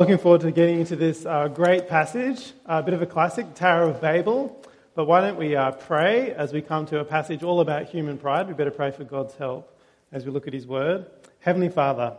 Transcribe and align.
Looking 0.00 0.18
forward 0.18 0.42
to 0.42 0.52
getting 0.52 0.78
into 0.78 0.94
this 0.94 1.26
uh, 1.26 1.48
great 1.48 1.88
passage, 1.88 2.52
a 2.66 2.84
bit 2.84 2.94
of 2.94 3.02
a 3.02 3.06
classic, 3.06 3.56
Tower 3.56 3.82
of 3.82 4.00
Babel. 4.00 4.64
But 4.94 5.06
why 5.06 5.20
don't 5.20 5.36
we 5.36 5.56
uh, 5.56 5.72
pray 5.72 6.30
as 6.30 6.52
we 6.52 6.62
come 6.62 6.86
to 6.86 7.00
a 7.00 7.04
passage 7.04 7.42
all 7.42 7.58
about 7.58 7.86
human 7.86 8.16
pride? 8.16 8.46
We 8.46 8.54
better 8.54 8.70
pray 8.70 8.92
for 8.92 9.02
God's 9.02 9.34
help 9.34 9.76
as 10.12 10.24
we 10.24 10.30
look 10.30 10.46
at 10.46 10.52
His 10.52 10.68
Word. 10.68 11.06
Heavenly 11.40 11.68
Father, 11.68 12.16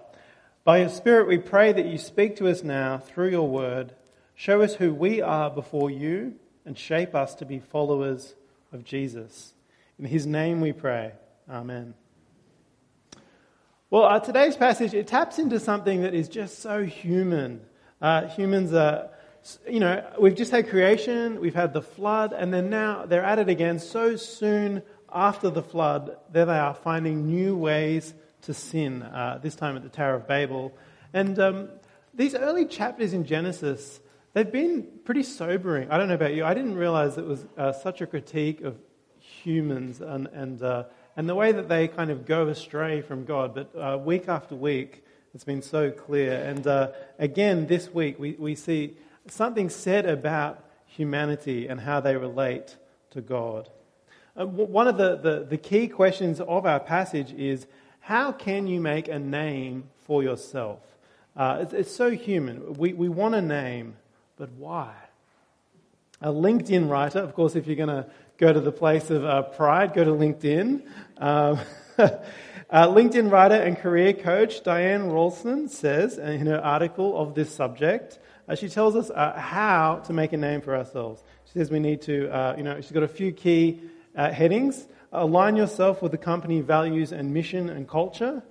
by 0.65 0.79
your 0.79 0.89
Spirit 0.89 1.29
we 1.29 1.37
pray 1.37 1.71
that 1.71 1.85
you 1.85 1.97
speak 1.97 2.35
to 2.35 2.49
us 2.49 2.63
now 2.63 2.97
through 2.97 3.29
your 3.29 3.47
Word. 3.47 3.95
Show 4.35 4.61
us 4.61 4.75
who 4.75 4.93
we 4.93 5.21
are 5.21 5.49
before 5.49 5.89
you 5.89 6.35
and 6.65 6.77
shape 6.77 7.15
us 7.15 7.33
to 7.35 7.45
be 7.45 7.59
followers 7.59 8.35
of 8.73 8.83
Jesus. 8.83 9.53
In 9.97 10.03
His 10.03 10.27
name 10.27 10.59
we 10.59 10.73
pray. 10.73 11.13
Amen. 11.49 11.93
Well, 13.89 14.03
uh, 14.03 14.19
today's 14.19 14.57
passage, 14.57 14.93
it 14.93 15.07
taps 15.07 15.39
into 15.39 15.61
something 15.61 16.01
that 16.01 16.13
is 16.13 16.27
just 16.27 16.59
so 16.59 16.83
human 16.83 17.61
uh, 18.01 18.27
humans 18.27 18.73
are, 18.73 19.09
you 19.67 19.79
know, 19.79 20.05
we've 20.19 20.35
just 20.35 20.51
had 20.51 20.69
creation, 20.69 21.39
we've 21.39 21.55
had 21.55 21.73
the 21.73 21.81
flood, 21.81 22.33
and 22.33 22.53
then 22.53 22.69
now 22.69 23.05
they're 23.05 23.23
at 23.23 23.39
it 23.39 23.49
again 23.49 23.79
so 23.79 24.15
soon 24.15 24.81
after 25.13 25.49
the 25.49 25.63
flood. 25.63 26.17
There 26.31 26.45
they 26.45 26.57
are 26.57 26.73
finding 26.73 27.27
new 27.27 27.55
ways 27.55 28.13
to 28.43 28.53
sin, 28.53 29.03
uh, 29.03 29.39
this 29.41 29.55
time 29.55 29.75
at 29.75 29.83
the 29.83 29.89
Tower 29.89 30.15
of 30.15 30.27
Babel. 30.27 30.73
And 31.13 31.37
um, 31.39 31.69
these 32.13 32.35
early 32.35 32.65
chapters 32.65 33.13
in 33.13 33.25
Genesis, 33.25 33.99
they've 34.33 34.51
been 34.51 34.87
pretty 35.03 35.23
sobering. 35.23 35.91
I 35.91 35.97
don't 35.97 36.07
know 36.07 36.15
about 36.15 36.33
you, 36.33 36.45
I 36.45 36.53
didn't 36.53 36.75
realize 36.75 37.17
it 37.17 37.25
was 37.25 37.45
uh, 37.57 37.73
such 37.73 38.01
a 38.01 38.07
critique 38.07 38.61
of 38.61 38.77
humans 39.17 40.01
and, 40.01 40.27
and, 40.27 40.61
uh, 40.61 40.83
and 41.17 41.27
the 41.27 41.35
way 41.35 41.51
that 41.51 41.67
they 41.67 41.87
kind 41.87 42.11
of 42.11 42.25
go 42.25 42.47
astray 42.47 43.01
from 43.01 43.25
God. 43.25 43.53
But 43.53 43.75
uh, 43.75 43.97
week 43.97 44.29
after 44.29 44.55
week, 44.55 45.03
it's 45.33 45.43
been 45.43 45.61
so 45.61 45.91
clear. 45.91 46.33
And 46.43 46.65
uh, 46.65 46.91
again, 47.19 47.67
this 47.67 47.93
week, 47.93 48.19
we, 48.19 48.31
we 48.39 48.55
see 48.55 48.95
something 49.27 49.69
said 49.69 50.05
about 50.05 50.63
humanity 50.87 51.67
and 51.67 51.79
how 51.79 51.99
they 51.99 52.15
relate 52.15 52.75
to 53.11 53.21
God. 53.21 53.69
Uh, 54.39 54.45
one 54.45 54.87
of 54.87 54.97
the, 54.97 55.17
the, 55.17 55.45
the, 55.47 55.57
key 55.57 55.87
questions 55.87 56.39
of 56.39 56.65
our 56.65 56.79
passage 56.79 57.31
is 57.33 57.67
how 57.99 58.31
can 58.31 58.67
you 58.67 58.79
make 58.79 59.07
a 59.07 59.19
name 59.19 59.83
for 60.05 60.23
yourself? 60.23 60.79
Uh, 61.35 61.59
it's, 61.61 61.73
it's, 61.73 61.95
so 61.95 62.09
human. 62.09 62.73
We, 62.73 62.93
we 62.93 63.07
want 63.07 63.35
a 63.35 63.41
name, 63.41 63.95
but 64.37 64.49
why? 64.53 64.93
A 66.21 66.29
LinkedIn 66.29 66.89
writer, 66.89 67.19
of 67.19 67.33
course, 67.33 67.55
if 67.55 67.67
you're 67.67 67.75
going 67.75 67.89
to 67.89 68.05
go 68.37 68.51
to 68.51 68.59
the 68.59 68.71
place 68.71 69.09
of 69.09 69.23
uh, 69.25 69.43
pride, 69.43 69.93
go 69.93 70.03
to 70.03 70.11
LinkedIn. 70.11 70.81
Um, 71.17 71.59
Uh, 72.71 72.87
LinkedIn 72.87 73.31
writer 73.31 73.55
and 73.55 73.79
career 73.79 74.13
coach 74.13 74.61
Diane 74.61 75.09
Ralston 75.09 75.69
says 75.69 76.19
in 76.19 76.45
her 76.45 76.59
article 76.63 77.17
of 77.17 77.33
this 77.33 77.51
subject, 77.51 78.19
uh, 78.47 78.53
she 78.53 78.69
tells 78.69 78.95
us 78.95 79.09
uh, 79.09 79.33
how 79.39 80.03
to 80.05 80.13
make 80.13 80.33
a 80.33 80.37
name 80.37 80.61
for 80.61 80.75
ourselves. 80.75 81.23
She 81.45 81.57
says 81.57 81.71
we 81.71 81.79
need 81.79 82.03
to, 82.03 82.29
uh, 82.29 82.53
you 82.57 82.63
know, 82.63 82.79
she's 82.79 82.91
got 82.91 83.01
a 83.01 83.07
few 83.07 83.31
key 83.31 83.81
uh, 84.15 84.31
headings. 84.31 84.87
Align 85.11 85.55
yourself 85.55 86.03
with 86.03 86.11
the 86.11 86.19
company 86.19 86.61
values 86.61 87.11
and 87.11 87.33
mission 87.33 87.69
and 87.69 87.89
culture. 87.89 88.43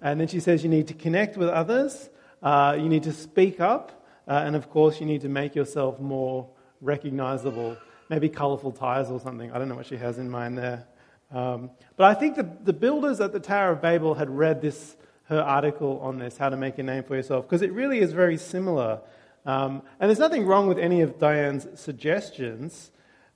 And 0.00 0.18
then 0.18 0.28
she 0.28 0.40
says 0.40 0.62
you 0.62 0.70
need 0.70 0.88
to 0.88 0.94
connect 0.94 1.36
with 1.36 1.50
others. 1.50 2.08
Uh, 2.42 2.74
you 2.78 2.88
need 2.88 3.02
to 3.02 3.12
speak 3.12 3.60
up. 3.60 4.02
and 4.26 4.56
of 4.56 4.70
course, 4.70 4.98
you 4.98 5.04
need 5.04 5.20
to 5.20 5.28
make 5.28 5.54
yourself 5.54 6.00
more 6.00 6.48
recognizable. 6.80 7.76
Maybe 8.08 8.30
colorful 8.30 8.72
ties 8.72 9.10
or 9.10 9.20
something. 9.20 9.52
I 9.52 9.58
don't 9.58 9.68
know 9.68 9.76
what 9.76 9.84
she 9.84 9.98
has 9.98 10.16
in 10.16 10.30
mind 10.30 10.56
there. 10.56 10.86
Um, 11.30 11.70
but 11.96 12.04
I 12.04 12.14
think 12.14 12.36
the, 12.36 12.48
the 12.64 12.72
builders 12.72 13.20
at 13.20 13.32
the 13.32 13.40
Tower 13.40 13.72
of 13.72 13.82
Babel 13.82 14.14
had 14.14 14.30
read 14.30 14.62
this, 14.62 14.96
her 15.24 15.40
article 15.40 16.00
on 16.00 16.18
this, 16.18 16.38
how 16.38 16.48
to 16.48 16.56
make 16.56 16.78
a 16.78 16.82
name 16.82 17.02
for 17.02 17.16
yourself, 17.16 17.46
because 17.46 17.62
it 17.62 17.72
really 17.72 17.98
is 17.98 18.12
very 18.12 18.38
similar. 18.38 19.00
Um, 19.44 19.82
and 20.00 20.08
there's 20.08 20.18
nothing 20.18 20.46
wrong 20.46 20.66
with 20.68 20.78
any 20.78 21.02
of 21.02 21.18
Diane's 21.18 21.66
suggestions, 21.78 22.90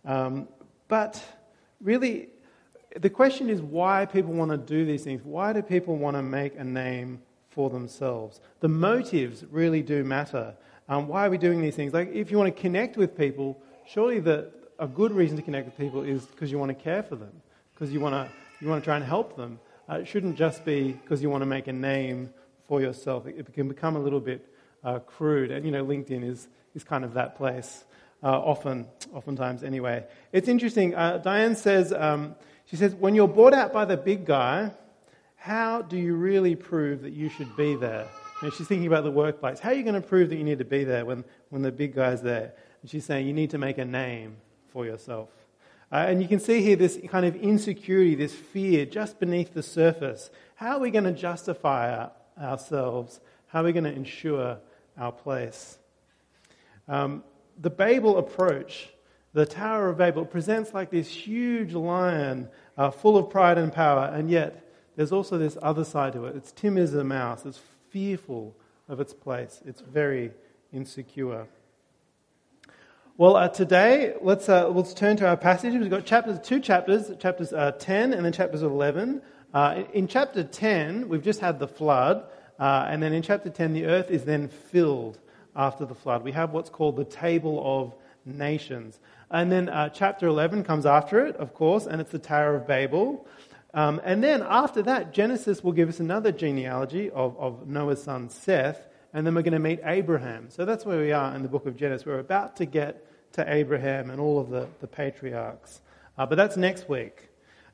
um, 0.05 0.49
but 0.89 1.23
really, 1.81 2.29
the 2.99 3.11
question 3.11 3.49
is 3.49 3.63
why 3.63 4.07
people 4.07 4.33
want 4.33 4.51
to 4.51 4.59
do 4.59 4.85
these 4.85 5.05
things. 5.05 5.23
Why 5.25 5.53
do 5.53 5.63
people 5.63 5.97
want 5.97 6.17
to 6.17 6.23
make 6.23 6.59
a 6.59 6.65
name 6.65 7.21
for 7.51 7.71
themselves? 7.71 8.41
The 8.61 8.69
motives 8.69 9.45
really 9.51 9.83
do 9.83 10.05
matter. 10.05 10.55
Um, 10.89 11.09
why 11.09 11.27
are 11.27 11.31
we 11.31 11.39
doing 11.39 11.63
these 11.63 11.77
things? 11.77 11.95
Like, 11.95 12.13
if 12.13 12.31
you 12.31 12.39
want 12.39 12.55
to 12.55 12.61
connect 12.61 12.97
with 12.97 13.17
people, 13.17 13.63
surely 13.87 14.19
the, 14.19 14.51
a 14.79 14.87
good 14.87 15.13
reason 15.13 15.37
to 15.37 15.43
connect 15.43 15.67
with 15.67 15.79
people 15.79 16.03
is 16.03 16.27
because 16.27 16.51
you 16.51 16.59
want 16.59 16.77
to 16.77 16.83
care 16.83 17.03
for 17.03 17.17
them 17.17 17.42
because 17.83 17.93
you 17.93 17.99
want 17.99 18.15
to 18.15 18.31
you 18.61 18.69
want 18.69 18.81
to 18.81 18.87
try 18.87 18.95
and 18.95 19.05
help 19.05 19.37
them. 19.37 19.59
Uh, 19.91 19.95
it 19.95 20.07
shouldn't 20.07 20.37
just 20.37 20.65
be 20.65 20.93
because 20.93 21.21
you 21.21 21.29
want 21.29 21.43
to 21.43 21.47
make 21.47 21.67
a 21.67 21.73
name 21.73 22.33
for 22.69 22.81
yourself. 22.81 23.27
It, 23.27 23.35
it 23.41 23.53
can 23.53 23.67
become 23.67 23.97
a 23.97 23.99
little 23.99 24.21
bit 24.21 24.49
uh, 24.85 25.01
crude, 25.01 25.51
and 25.51 25.67
you 25.67 25.73
know 25.73 25.85
LinkedIn 25.85 26.23
is 26.23 26.47
is 26.77 26.85
kind 26.85 27.05
of 27.05 27.15
that 27.15 27.37
place. 27.37 27.85
Uh, 28.23 28.39
often, 28.39 28.87
oftentimes, 29.13 29.65
anyway. 29.65 30.05
It's 30.31 30.47
interesting. 30.47 30.95
Uh, 30.95 31.19
Diane 31.19 31.57
says 31.57 31.93
um, 31.93 32.37
she 32.67 32.77
says 32.77 32.95
when 32.95 33.17
you're 33.17 33.27
bought 33.27 33.53
out 33.53 33.73
by 33.73 33.85
the 33.85 33.97
big 33.97 34.27
guy, 34.27 34.71
how 35.35 35.83
do 35.83 35.97
you 35.97 36.15
really 36.15 36.55
prove 36.55 37.03
that 37.03 37.15
you 37.15 37.29
should 37.31 37.57
be 37.57 37.75
there? 37.75 38.07
Know, 38.45 38.51
she's 38.51 38.69
thinking 38.69 38.87
about 38.87 39.03
the 39.03 39.11
workplace. 39.11 39.59
How 39.59 39.71
are 39.71 39.75
you 39.75 39.83
going 39.83 40.01
to 40.01 40.07
prove 40.07 40.29
that 40.29 40.37
you 40.37 40.45
need 40.45 40.59
to 40.59 40.65
be 40.65 40.85
there 40.85 41.05
when, 41.05 41.25
when 41.51 41.63
the 41.63 41.73
big 41.73 41.97
guy's 41.97 42.23
there? 42.23 42.55
And 42.81 42.91
she's 42.91 43.05
saying 43.05 43.27
you 43.27 43.33
need 43.33 43.51
to 43.51 43.59
make 43.59 43.79
a 43.79 43.85
name 43.85 44.37
for 44.73 44.85
yourself. 44.85 45.29
Uh, 45.93 46.07
and 46.09 46.23
you 46.23 46.29
can 46.29 46.41
see 46.41 46.63
here 46.63 46.75
this 46.75 46.99
kind 47.09 47.27
of 47.27 47.37
insecurity, 47.37 48.15
this 48.15 48.33
fear 48.33 48.87
just 48.87 49.21
beneath 49.21 49.53
the 49.53 49.63
surface. 49.63 50.31
How 50.55 50.77
are 50.77 50.81
we 50.81 50.91
going 50.91 51.05
to 51.05 51.13
justify 51.13 51.95
our, 51.95 52.13
ourselves? 52.41 53.21
How 53.49 53.61
are 53.61 53.65
we 53.65 53.73
going 53.73 53.85
to 53.85 53.93
ensure 53.93 54.59
our 54.97 55.13
place? 55.13 55.79
Um, 56.89 57.23
the 57.61 57.69
Babel 57.69 58.17
approach, 58.17 58.89
the 59.35 59.45
Tower 59.45 59.91
of 59.91 59.99
Babel, 59.99 60.25
presents 60.25 60.73
like 60.73 60.91
this 60.91 61.09
huge 61.09 61.75
lion 61.75 62.49
uh, 62.79 62.91
full 62.91 63.19
of 63.19 63.29
pride 63.29 63.59
and 63.59 63.71
power, 63.71 64.11
and 64.15 64.31
yet 64.31 64.67
there's 64.97 65.13
also 65.13 65.37
this 65.37 65.59
other 65.61 65.85
side 65.85 66.15
to 66.15 66.25
it. 66.25 66.37
It's 66.37 66.53
timid 66.53 66.85
as 66.85 66.95
a 66.95 67.05
mouse, 67.05 67.45
it's 67.45 67.61
fearful 67.91 68.57
of 68.89 68.99
its 68.99 69.13
place, 69.13 69.61
it's 69.67 69.83
very 69.83 70.33
insecure. 70.73 71.47
Well, 73.19 73.37
uh, 73.37 73.49
today, 73.49 74.15
let's, 74.23 74.49
uh, 74.49 74.71
let's 74.71 74.95
turn 74.95 75.19
to 75.19 75.29
our 75.29 75.37
passage. 75.37 75.75
We've 75.75 75.91
got 75.91 76.07
chapters, 76.07 76.39
two 76.43 76.61
chapters, 76.61 77.13
chapters 77.19 77.53
uh, 77.53 77.73
10 77.73 78.15
and 78.15 78.25
then 78.25 78.33
chapters 78.33 78.63
11. 78.63 79.21
Uh, 79.53 79.83
in 79.93 80.09
chapter 80.09 80.43
10, 80.43 81.11
we've 81.11 81.23
just 81.23 81.39
had 81.41 81.59
the 81.59 81.69
flood, 81.69 82.25
uh, 82.59 82.87
and 82.89 83.03
then 83.03 83.13
in 83.13 83.21
chapter 83.21 83.51
10, 83.51 83.75
the 83.75 83.85
earth 83.85 84.11
is 84.11 84.25
then 84.25 84.49
filled 84.49 85.19
after 85.55 85.85
the 85.85 85.95
flood. 85.95 86.25
We 86.25 86.33
have 86.33 86.53
what's 86.53 86.71
called 86.71 86.97
the 86.97 87.05
Table 87.05 87.63
of 87.63 87.95
Nations. 88.25 88.99
And 89.31 89.53
then 89.53 89.69
uh, 89.69 89.91
chapter 89.91 90.27
11 90.27 90.65
comes 90.65 90.87
after 90.87 91.27
it, 91.27 91.37
of 91.37 91.53
course, 91.53 91.85
and 91.85 92.01
it's 92.01 92.13
the 92.13 92.19
Tower 92.19 92.57
of 92.57 92.67
Babel. 92.67 93.27
Um, 93.75 94.01
and 94.05 94.25
then 94.25 94.43
after 94.43 94.81
that, 94.85 95.13
Genesis 95.13 95.63
will 95.63 95.73
give 95.73 95.91
us 95.91 96.01
another 96.01 96.33
genealogy 96.33 97.11
of, 97.11 97.39
of 97.39 97.69
Noah's 97.69 98.03
son 98.03 98.31
Seth 98.31 98.89
and 99.13 99.27
then 99.27 99.35
we're 99.35 99.43
going 99.43 99.53
to 99.53 99.59
meet 99.59 99.81
Abraham. 99.85 100.49
So 100.51 100.65
that's 100.65 100.85
where 100.85 100.99
we 100.99 101.13
are 101.13 101.35
in 101.35 101.43
the 101.43 101.49
book 101.49 101.67
of 101.67 101.77
Genesis. 101.77 102.07
We're 102.07 102.19
about 102.19 102.57
to 102.57 102.67
get 102.67 103.07
to 103.33 103.53
Abraham 103.53 104.11
and 104.11 104.21
all 104.21 104.39
of 104.39 104.51
the, 104.51 104.69
the 104.81 104.87
patriarchs. 104.87 105.81
Uh, 106.17 106.27
but 106.27 106.37
that's 106.37 106.57
next 106.57 106.89
week. 106.89 107.29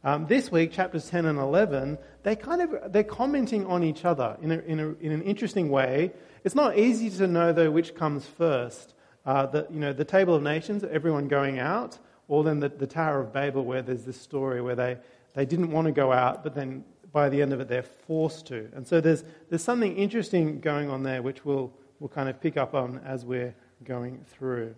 Um, 0.04 0.26
this 0.26 0.50
week, 0.52 0.72
chapters 0.72 1.08
10 1.10 1.26
and 1.26 1.38
11, 1.38 1.98
they 2.22 2.36
kind 2.36 2.62
of, 2.62 2.92
they're 2.92 3.02
commenting 3.02 3.66
on 3.66 3.82
each 3.82 4.04
other 4.04 4.36
in, 4.40 4.52
a, 4.52 4.58
in, 4.58 4.80
a, 4.80 4.88
in 5.00 5.12
an 5.12 5.22
interesting 5.22 5.70
way. 5.70 6.12
It's 6.44 6.54
not 6.54 6.78
easy 6.78 7.10
to 7.10 7.26
know, 7.26 7.52
though, 7.52 7.70
which 7.70 7.96
comes 7.96 8.24
first. 8.24 8.94
Uh, 9.26 9.46
the, 9.46 9.66
you 9.70 9.80
know, 9.80 9.92
the 9.92 10.04
Table 10.04 10.34
of 10.34 10.42
Nations, 10.42 10.84
everyone 10.84 11.26
going 11.26 11.58
out, 11.58 11.98
or 12.28 12.44
then 12.44 12.60
the, 12.60 12.68
the 12.68 12.86
Tower 12.86 13.20
of 13.20 13.32
Babel, 13.32 13.64
where 13.64 13.82
there's 13.82 14.04
this 14.04 14.20
story 14.20 14.62
where 14.62 14.76
they, 14.76 14.98
they 15.34 15.44
didn't 15.44 15.72
want 15.72 15.86
to 15.86 15.92
go 15.92 16.12
out, 16.12 16.44
but 16.44 16.54
then 16.54 16.84
by 17.12 17.28
the 17.28 17.40
end 17.40 17.52
of 17.52 17.60
it, 17.60 17.68
they're 17.68 17.82
forced 17.82 18.46
to. 18.46 18.68
And 18.74 18.86
so 18.86 19.00
there's, 19.00 19.24
there's 19.48 19.62
something 19.62 19.96
interesting 19.96 20.60
going 20.60 20.90
on 20.90 21.02
there, 21.02 21.22
which 21.22 21.44
we'll, 21.44 21.72
we'll 22.00 22.08
kind 22.08 22.28
of 22.28 22.40
pick 22.40 22.56
up 22.56 22.74
on 22.74 23.00
as 23.04 23.24
we're 23.24 23.54
going 23.84 24.24
through. 24.26 24.74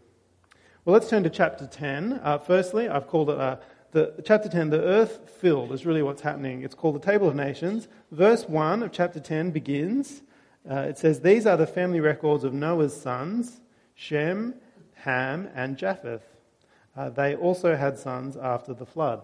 Well, 0.85 0.95
let's 0.95 1.09
turn 1.09 1.23
to 1.25 1.31
chapter 1.31 1.67
10. 1.67 2.21
Uh, 2.23 2.39
firstly, 2.39 2.89
I've 2.89 3.07
called 3.07 3.31
it 3.31 3.39
uh, 3.39 3.57
the, 3.93 4.15
chapter 4.25 4.49
10, 4.49 4.71
the 4.71 4.81
earth 4.81 5.29
filled, 5.41 5.73
is 5.73 5.85
really 5.85 6.03
what's 6.03 6.23
happening. 6.23 6.63
It's 6.63 6.75
called 6.75 6.95
the 6.95 7.05
Table 7.05 7.29
of 7.29 7.35
Nations. 7.35 7.89
Verse 8.13 8.49
1 8.49 8.85
of 8.85 8.93
chapter 8.93 9.19
10 9.19 9.51
begins. 9.51 10.23
Uh, 10.71 10.81
it 10.81 10.97
says, 10.97 11.21
These 11.21 11.45
are 11.47 11.57
the 11.57 11.67
family 11.67 12.01
records 12.01 12.45
of 12.45 12.55
Noah's 12.55 12.99
sons, 12.99 13.61
Shem, 13.95 14.55
Ham, 14.95 15.51
and 15.55 15.77
Japheth. 15.77 16.23
Uh, 16.97 17.11
they 17.11 17.35
also 17.35 17.77
had 17.77 17.99
sons 17.99 18.37
after 18.37 18.75
the 18.75 18.87
flood. 18.87 19.23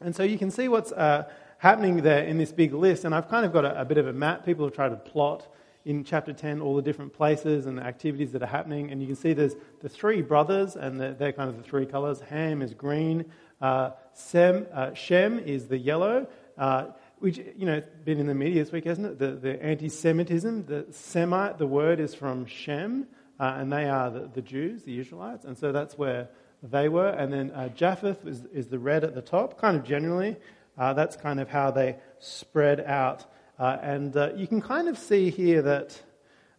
And 0.00 0.16
so 0.16 0.22
you 0.22 0.38
can 0.38 0.50
see 0.50 0.68
what's 0.68 0.92
uh, 0.92 1.28
happening 1.66 1.96
there 1.96 2.22
in 2.22 2.38
this 2.38 2.52
big 2.52 2.72
list. 2.72 3.04
And 3.04 3.12
I've 3.12 3.28
kind 3.28 3.44
of 3.44 3.52
got 3.52 3.64
a, 3.64 3.80
a, 3.80 3.84
bit 3.84 3.98
of 3.98 4.06
a 4.06 4.12
map. 4.12 4.46
People 4.46 4.64
have 4.66 4.74
tried 4.74 4.90
to 4.90 4.96
plot 4.96 5.52
in 5.84 6.04
chapter 6.04 6.32
10 6.32 6.60
all 6.60 6.76
the 6.76 6.82
different 6.82 7.12
places 7.12 7.66
and 7.66 7.78
the 7.78 7.82
activities 7.82 8.30
that 8.32 8.42
are 8.42 8.46
happening. 8.46 8.92
And 8.92 9.00
you 9.00 9.08
can 9.08 9.16
see 9.16 9.32
there's 9.32 9.56
the 9.80 9.88
three 9.88 10.22
brothers, 10.22 10.76
and 10.76 11.00
they're, 11.00 11.14
they're 11.14 11.32
kind 11.32 11.50
of 11.50 11.56
the 11.56 11.64
three 11.64 11.84
colors. 11.84 12.20
Ham 12.20 12.62
is 12.62 12.72
green, 12.72 13.24
uh, 13.60 13.90
Sem, 14.12 14.66
uh, 14.72 14.94
Shem 14.94 15.40
is 15.40 15.66
the 15.66 15.76
yellow, 15.76 16.28
uh, 16.56 16.86
which, 17.18 17.38
you 17.38 17.66
know, 17.66 17.82
been 18.04 18.20
in 18.20 18.28
the 18.28 18.34
media 18.34 18.62
this 18.62 18.72
week, 18.72 18.84
hasn't 18.84 19.06
it? 19.08 19.18
The, 19.18 19.32
the 19.32 19.60
anti 19.60 19.88
Semitism, 19.88 20.66
the 20.66 20.86
Semite, 20.92 21.58
the 21.58 21.66
word 21.66 21.98
is 21.98 22.14
from 22.14 22.46
Shem, 22.46 23.08
uh, 23.40 23.56
and 23.56 23.72
they 23.72 23.88
are 23.88 24.08
the, 24.10 24.30
the, 24.32 24.42
Jews, 24.42 24.84
the 24.84 25.00
Israelites, 25.00 25.44
and 25.44 25.58
so 25.58 25.72
that's 25.72 25.98
where 25.98 26.28
they 26.62 26.88
were. 26.88 27.08
And 27.08 27.32
then 27.32 27.50
uh, 27.50 27.70
Japheth 27.70 28.24
is, 28.24 28.44
is, 28.52 28.68
the 28.68 28.78
red 28.78 29.02
at 29.02 29.16
the 29.16 29.22
top, 29.22 29.60
kind 29.60 29.76
of 29.76 29.84
generally. 29.84 30.36
Uh, 30.78 30.92
that's 30.92 31.16
kind 31.16 31.40
of 31.40 31.48
how 31.48 31.70
they 31.70 31.96
spread 32.18 32.80
out. 32.80 33.24
Uh, 33.58 33.78
and 33.80 34.16
uh, 34.16 34.30
you 34.36 34.46
can 34.46 34.60
kind 34.60 34.88
of 34.88 34.98
see 34.98 35.30
here 35.30 35.62
that 35.62 36.00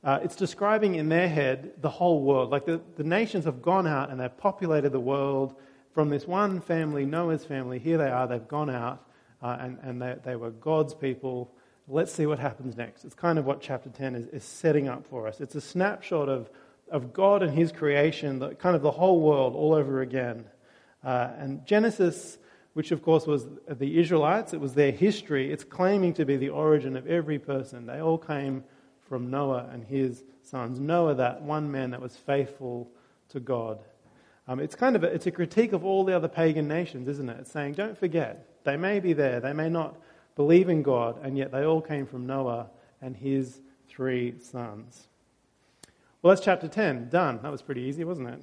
uh, 0.04 0.19
it's 0.24 0.36
describing 0.36 0.96
in 0.96 1.10
their 1.10 1.28
head 1.28 1.74
the 1.81 1.90
whole 1.90 2.22
world. 2.22 2.50
Like 2.50 2.66
the, 2.66 2.81
the 2.96 3.04
nations 3.04 3.46
have 3.46 3.62
gone 3.62 3.86
out 3.86 4.10
and 4.10 4.19
they've 4.19 4.38
populated 4.38 4.92
the 4.92 5.00
world 5.00 5.56
from 5.94 6.10
this 6.10 6.28
one 6.28 6.62
family, 6.62 7.06
Noah's 7.06 7.46
family. 7.46 7.80
Here 7.80 7.98
they 7.98 8.10
are, 8.10 8.28
they've 8.28 8.48
gone 8.48 8.69
out 8.69 9.08
uh, 9.42 9.58
and, 9.60 9.78
and 9.81 10.02
they, 10.02 10.16
they, 10.24 10.36
were 10.36 10.52
God's 10.52 10.94
people. 10.94 11.52
Let's 11.88 12.12
see 12.12 12.25
what 12.25 12.40
happens 12.40 12.75
next. 12.78 13.06
It's 13.06 13.16
kind 13.16 13.40
of 13.40 13.46
what 13.46 13.62
chapter 13.62 13.90
10 13.90 14.16
is, 14.16 14.28
is 14.28 14.44
setting 14.44 14.88
up 14.88 15.06
for 15.08 15.28
us. 15.28 15.42
It's 15.42 15.56
a 15.56 15.62
snapshot 15.62 16.30
of, 16.30 16.50
of 16.92 17.14
God 17.14 17.44
and 17.44 17.56
His 17.58 17.72
creation, 17.72 18.40
the, 18.40 18.56
kind 18.56 18.75
of 18.75 18.81
the 18.81 18.92
whole 18.92 19.22
world 19.22 19.56
all 19.56 19.74
over 19.74 20.02
again. 20.02 20.46
Uh, 21.04 21.30
and 21.38 21.66
Genesis, 21.66 22.38
which 22.78 22.92
of 22.92 23.02
course 23.02 23.26
was 23.26 23.48
the 23.68 23.98
Israelites, 23.98 24.54
it 24.54 24.62
was 24.62 24.76
their 24.76 24.92
history, 24.92 25.52
it's 25.52 25.64
claiming 25.64 26.14
to 26.14 26.26
be 26.26 26.38
the 26.38 26.50
origin 26.50 26.96
of 26.96 27.08
every 27.08 27.40
person. 27.40 27.88
They 27.88 28.00
all 28.00 28.20
came 28.20 28.64
from 29.10 29.32
Noah 29.32 29.68
and 29.74 29.84
his 29.84 30.24
sons. 30.44 30.80
Noah, 30.80 31.16
that 31.16 31.42
one 31.42 31.72
man 31.72 31.90
that 31.90 32.00
was 32.00 32.16
faithful 32.16 32.88
to 33.30 33.40
God. 33.40 33.80
Um, 34.48 34.60
it's 34.60 34.76
kind 34.76 34.96
of 34.96 35.04
a, 35.04 35.08
it's 35.08 35.26
a 35.26 35.32
critique 35.32 35.74
of 35.74 35.84
all 35.84 36.04
the 36.04 36.16
other 36.16 36.28
pagan 36.28 36.68
nations, 36.68 37.08
isn't 37.08 37.28
it? 37.28 37.38
It's 37.40 37.52
saying, 37.52 37.74
don't 37.74 37.98
forget, 37.98 38.46
they 38.64 38.78
may 38.78 39.00
be 39.00 39.14
there, 39.14 39.40
they 39.40 39.54
may 39.54 39.70
not 39.70 39.96
believe 40.36 40.70
in 40.70 40.84
God, 40.84 41.18
and 41.24 41.36
yet 41.36 41.52
they 41.52 41.66
all 41.66 41.82
came 41.82 42.06
from 42.06 42.28
Noah 42.28 42.68
and 43.02 43.18
his 43.18 43.60
three 43.90 44.36
sons. 44.38 45.08
Well, 46.22 46.36
that's 46.36 46.46
chapter 46.46 46.68
10. 46.68 47.10
Done. 47.10 47.40
That 47.42 47.52
was 47.52 47.64
pretty 47.64 47.82
easy, 47.82 48.04
wasn't 48.04 48.30
it? 48.30 48.42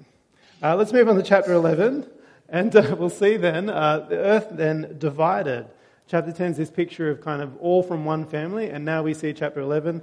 Uh, 0.60 0.74
let's 0.74 0.92
move 0.92 1.08
on 1.08 1.14
to 1.14 1.22
chapter 1.22 1.52
11, 1.52 2.10
and 2.48 2.74
uh, 2.74 2.96
we'll 2.98 3.10
see 3.10 3.36
then 3.36 3.70
uh, 3.70 4.00
the 4.08 4.16
earth 4.16 4.48
then 4.50 4.96
divided. 4.98 5.66
Chapter 6.06 6.32
10 6.32 6.52
is 6.52 6.56
this 6.58 6.70
picture 6.70 7.10
of 7.10 7.20
kind 7.20 7.40
of 7.40 7.56
all 7.58 7.82
from 7.82 8.04
one 8.04 8.26
family, 8.26 8.68
and 8.70 8.84
now 8.84 9.02
we 9.02 9.14
see 9.14 9.32
chapter 9.32 9.60
11, 9.60 10.02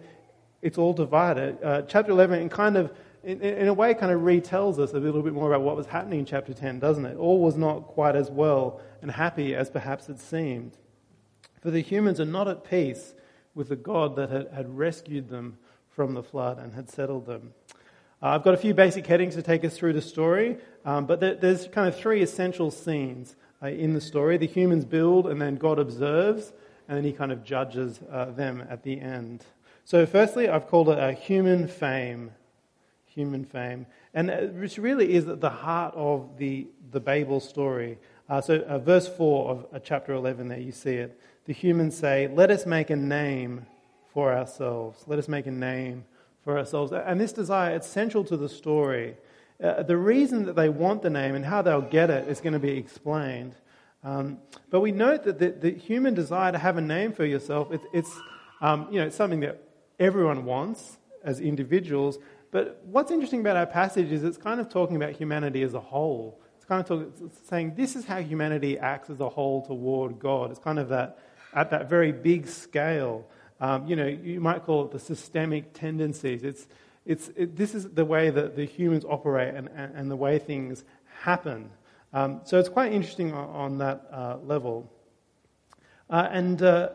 it's 0.61 0.77
all 0.77 0.93
divided. 0.93 1.57
Uh, 1.63 1.83
chapter 1.83 2.11
11 2.11 2.49
kind 2.49 2.77
of 2.77 2.91
in, 3.23 3.39
in, 3.41 3.67
a 3.67 3.73
way, 3.73 3.93
kind 3.93 4.11
of 4.11 4.21
retells 4.21 4.79
us 4.79 4.93
a 4.93 4.99
little 4.99 5.21
bit 5.21 5.33
more 5.33 5.53
about 5.53 5.63
what 5.63 5.75
was 5.75 5.85
happening 5.85 6.19
in 6.19 6.25
chapter 6.25 6.53
10, 6.53 6.79
doesn't 6.79 7.05
it? 7.05 7.17
All 7.17 7.39
was 7.39 7.55
not 7.55 7.85
quite 7.85 8.15
as 8.15 8.31
well 8.31 8.81
and 9.01 9.11
happy 9.11 9.55
as 9.55 9.69
perhaps 9.69 10.09
it 10.09 10.19
seemed. 10.19 10.77
For 11.61 11.69
the 11.69 11.81
humans 11.81 12.19
are 12.19 12.25
not 12.25 12.47
at 12.47 12.63
peace 12.63 13.13
with 13.53 13.69
the 13.69 13.75
God 13.75 14.15
that 14.15 14.31
had, 14.31 14.47
had 14.51 14.77
rescued 14.77 15.29
them 15.29 15.59
from 15.89 16.15
the 16.15 16.23
flood 16.23 16.57
and 16.57 16.73
had 16.73 16.89
settled 16.89 17.27
them. 17.27 17.53
Uh, 18.21 18.27
I've 18.27 18.43
got 18.43 18.53
a 18.53 18.57
few 18.57 18.73
basic 18.73 19.07
headings 19.07 19.35
to 19.35 19.41
take 19.41 19.65
us 19.65 19.75
through 19.75 19.93
the 19.93 20.01
story, 20.01 20.57
um, 20.85 21.05
but 21.05 21.19
there, 21.19 21.35
there's 21.35 21.67
kind 21.67 21.87
of 21.87 21.97
three 21.97 22.21
essential 22.21 22.69
scenes 22.69 23.35
uh, 23.63 23.67
in 23.67 23.93
the 23.93 24.01
story. 24.01 24.37
The 24.37 24.47
humans 24.47 24.85
build, 24.85 25.27
and 25.27 25.41
then 25.41 25.55
God 25.55 25.79
observes, 25.79 26.53
and 26.87 26.97
then 26.97 27.03
he 27.03 27.13
kind 27.13 27.31
of 27.31 27.43
judges 27.43 27.99
uh, 28.11 28.25
them 28.25 28.63
at 28.69 28.83
the 28.83 28.99
end. 28.99 29.45
So, 29.85 30.05
firstly, 30.05 30.49
I've 30.49 30.67
called 30.67 30.89
it 30.89 30.99
a 30.99 31.13
human 31.13 31.67
fame 31.67 32.31
human 33.13 33.43
fame. 33.43 33.85
And 34.13 34.59
which 34.59 34.77
really 34.77 35.13
is 35.13 35.27
at 35.27 35.41
the 35.41 35.49
heart 35.49 35.93
of 35.95 36.37
the, 36.37 36.67
the 36.91 36.99
Babel 36.99 37.39
story. 37.39 37.97
Uh, 38.29 38.41
so, 38.41 38.59
uh, 38.61 38.79
verse 38.79 39.07
4 39.07 39.49
of 39.49 39.65
uh, 39.73 39.79
chapter 39.79 40.13
11, 40.13 40.47
there 40.47 40.59
you 40.59 40.71
see 40.71 40.95
it. 40.95 41.19
The 41.45 41.53
humans 41.53 41.97
say, 41.97 42.27
Let 42.27 42.51
us 42.51 42.65
make 42.65 42.89
a 42.89 42.95
name 42.95 43.65
for 44.13 44.33
ourselves. 44.33 45.03
Let 45.07 45.19
us 45.19 45.27
make 45.27 45.47
a 45.47 45.51
name 45.51 46.05
for 46.43 46.57
ourselves. 46.57 46.91
And 46.91 47.19
this 47.19 47.33
desire, 47.33 47.75
it's 47.75 47.87
central 47.87 48.23
to 48.25 48.37
the 48.37 48.49
story. 48.49 49.17
Uh, 49.63 49.83
the 49.83 49.97
reason 49.97 50.45
that 50.45 50.55
they 50.55 50.69
want 50.69 51.01
the 51.01 51.09
name 51.09 51.35
and 51.35 51.45
how 51.45 51.61
they'll 51.61 51.81
get 51.81 52.09
it 52.09 52.27
is 52.27 52.41
going 52.41 52.53
to 52.53 52.59
be 52.59 52.77
explained. 52.77 53.55
Um, 54.03 54.39
but 54.71 54.79
we 54.79 54.91
note 54.91 55.23
that 55.25 55.37
the, 55.37 55.51
the, 55.51 55.71
human 55.71 56.15
desire 56.15 56.51
to 56.51 56.57
have 56.57 56.77
a 56.77 56.81
name 56.81 57.13
for 57.13 57.23
yourself, 57.23 57.71
it, 57.71 57.81
it's, 57.93 58.11
um, 58.59 58.87
you 58.89 58.99
know, 58.99 59.05
it's 59.05 59.15
something 59.15 59.41
that 59.41 59.61
everyone 59.99 60.45
wants 60.45 60.97
as 61.23 61.39
individuals, 61.39 62.17
but 62.51 62.81
what's 62.83 63.11
interesting 63.11 63.39
about 63.39 63.55
our 63.55 63.65
passage 63.65 64.11
is 64.11 64.23
it's 64.23 64.37
kind 64.37 64.59
of 64.59 64.69
talking 64.69 64.97
about 64.97 65.13
humanity 65.13 65.63
as 65.63 65.73
a 65.73 65.79
whole. 65.79 66.41
It's 66.57 66.65
kind 66.65 66.81
of 66.81 66.87
talking, 66.87 67.27
it's 67.27 67.47
saying 67.47 67.75
this 67.75 67.95
is 67.95 68.05
how 68.05 68.17
humanity 68.17 68.77
acts 68.77 69.09
as 69.09 69.19
a 69.19 69.29
whole 69.29 69.65
toward 69.65 70.19
God. 70.19 70.51
It's 70.51 70.59
kind 70.59 70.77
of 70.77 70.89
that 70.89 71.19
at 71.53 71.69
that 71.71 71.89
very 71.89 72.11
big 72.11 72.47
scale. 72.47 73.25
Um, 73.61 73.85
you 73.85 73.95
know, 73.95 74.07
you 74.07 74.41
might 74.41 74.65
call 74.65 74.85
it 74.85 74.91
the 74.91 74.99
systemic 74.99 75.73
tendencies. 75.73 76.43
It's, 76.43 76.67
it's, 77.05 77.29
it, 77.35 77.55
this 77.55 77.75
is 77.75 77.91
the 77.91 78.03
way 78.03 78.31
that 78.31 78.55
the 78.55 78.65
humans 78.65 79.05
operate 79.07 79.53
and, 79.53 79.69
and, 79.75 79.95
and 79.95 80.11
the 80.11 80.15
way 80.15 80.39
things 80.39 80.83
happen. 81.21 81.69
Um, 82.11 82.41
so 82.43 82.59
it's 82.59 82.69
quite 82.69 82.91
interesting 82.91 83.33
on, 83.33 83.49
on 83.49 83.77
that 83.77 84.07
uh, 84.11 84.37
level. 84.43 84.91
Uh, 86.09 86.27
and 86.31 86.61
uh, 86.61 86.89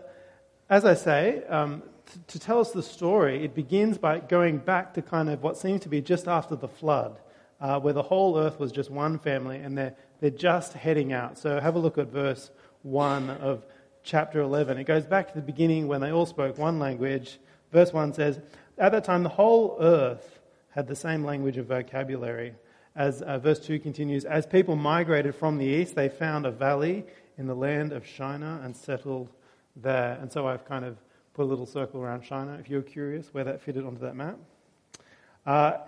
as 0.68 0.84
I 0.84 0.94
say, 0.94 1.44
um, 1.44 1.84
to, 2.26 2.38
tell 2.38 2.58
us 2.58 2.72
the 2.72 2.82
story, 2.82 3.44
it 3.44 3.54
begins 3.54 3.96
by 3.96 4.18
going 4.18 4.58
back 4.58 4.94
to 4.94 5.02
kind 5.02 5.30
of 5.30 5.42
what 5.42 5.56
seems 5.56 5.82
to 5.82 5.88
be 5.88 6.02
just 6.02 6.26
after 6.26 6.56
the 6.56 6.68
flood, 6.68 7.18
uh, 7.60 7.78
where 7.78 7.92
the 7.92 8.02
whole 8.02 8.38
earth 8.38 8.58
was 8.58 8.72
just 8.72 8.90
one 8.90 9.18
family 9.20 9.58
and 9.58 9.78
they're, 9.78 9.94
they're 10.20 10.30
just 10.30 10.72
heading 10.72 11.12
out. 11.12 11.38
So 11.38 11.60
have 11.60 11.76
a 11.76 11.78
look 11.78 11.96
at 11.96 12.08
verse 12.08 12.50
1 12.82 13.30
of 13.30 13.64
chapter 14.06 14.40
11. 14.40 14.78
It 14.78 14.84
goes 14.84 15.04
back 15.04 15.28
to 15.28 15.34
the 15.34 15.42
beginning 15.42 15.88
when 15.88 16.00
they 16.00 16.12
all 16.12 16.26
spoke 16.26 16.56
one 16.56 16.78
language. 16.78 17.38
Verse 17.72 17.92
1 17.92 18.14
says, 18.14 18.40
At 18.78 18.92
that 18.92 19.04
time, 19.04 19.24
the 19.24 19.28
whole 19.28 19.76
earth 19.80 20.40
had 20.70 20.86
the 20.86 20.96
same 20.96 21.24
language 21.24 21.58
of 21.58 21.66
vocabulary. 21.66 22.54
As 22.94 23.20
uh, 23.20 23.38
verse 23.38 23.58
2 23.58 23.80
continues, 23.80 24.24
as 24.24 24.46
people 24.46 24.76
migrated 24.76 25.34
from 25.34 25.58
the 25.58 25.66
east, 25.66 25.96
they 25.96 26.08
found 26.08 26.46
a 26.46 26.50
valley 26.50 27.04
in 27.36 27.46
the 27.46 27.54
land 27.54 27.92
of 27.92 28.06
Shinar 28.06 28.62
and 28.62 28.74
settled 28.74 29.28
there. 29.74 30.16
And 30.20 30.32
so 30.32 30.46
I've 30.46 30.64
kind 30.64 30.84
of 30.84 30.96
put 31.34 31.42
a 31.42 31.48
little 31.48 31.66
circle 31.66 32.00
around 32.00 32.24
Shinar 32.24 32.58
if 32.60 32.70
you're 32.70 32.82
curious 32.82 33.34
where 33.34 33.44
that 33.44 33.60
fitted 33.60 33.84
onto 33.84 34.00
that 34.00 34.14
map. 34.14 34.38
Uh, 35.44 35.78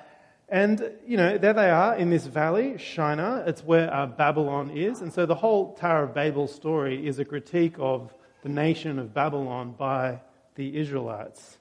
and, 0.48 0.90
you 1.06 1.16
know, 1.16 1.36
there 1.36 1.52
they 1.52 1.68
are 1.68 1.96
in 1.96 2.08
this 2.08 2.26
valley, 2.26 2.78
Shinar. 2.78 3.44
It's 3.46 3.62
where 3.62 3.92
uh, 3.92 4.06
Babylon 4.06 4.70
is. 4.70 5.02
And 5.02 5.12
so 5.12 5.26
the 5.26 5.34
whole 5.34 5.74
Tower 5.74 6.04
of 6.04 6.14
Babel 6.14 6.48
story 6.48 7.06
is 7.06 7.18
a 7.18 7.24
critique 7.24 7.74
of 7.78 8.14
the 8.42 8.48
nation 8.48 8.98
of 8.98 9.12
Babylon 9.12 9.74
by 9.76 10.20
the 10.54 10.76
Israelites. 10.76 11.58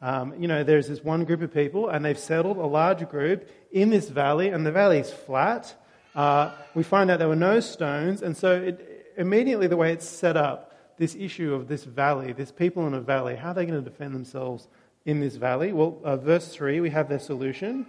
Um, 0.00 0.34
you 0.40 0.46
know, 0.46 0.62
there's 0.62 0.86
this 0.86 1.02
one 1.02 1.24
group 1.24 1.42
of 1.42 1.52
people, 1.52 1.88
and 1.88 2.04
they've 2.04 2.18
settled 2.18 2.58
a 2.58 2.66
large 2.66 3.08
group 3.08 3.48
in 3.72 3.90
this 3.90 4.08
valley, 4.08 4.48
and 4.50 4.64
the 4.64 4.70
valley's 4.70 5.10
flat. 5.10 5.74
Uh, 6.14 6.52
we 6.74 6.84
find 6.84 7.10
out 7.10 7.18
there 7.18 7.28
were 7.28 7.34
no 7.34 7.58
stones, 7.58 8.22
and 8.22 8.36
so 8.36 8.52
it, 8.52 9.14
immediately 9.16 9.66
the 9.66 9.76
way 9.76 9.92
it's 9.92 10.08
set 10.08 10.36
up, 10.36 10.96
this 10.96 11.16
issue 11.16 11.54
of 11.54 11.66
this 11.66 11.82
valley, 11.82 12.32
this 12.32 12.52
people 12.52 12.86
in 12.86 12.94
a 12.94 13.00
valley, 13.00 13.34
how 13.34 13.50
are 13.50 13.54
they 13.54 13.66
going 13.66 13.82
to 13.82 13.90
defend 13.90 14.14
themselves 14.14 14.68
in 15.04 15.18
this 15.18 15.34
valley? 15.34 15.72
Well, 15.72 15.98
uh, 16.04 16.16
verse 16.16 16.48
3, 16.54 16.80
we 16.80 16.90
have 16.90 17.08
their 17.08 17.18
solution. 17.18 17.86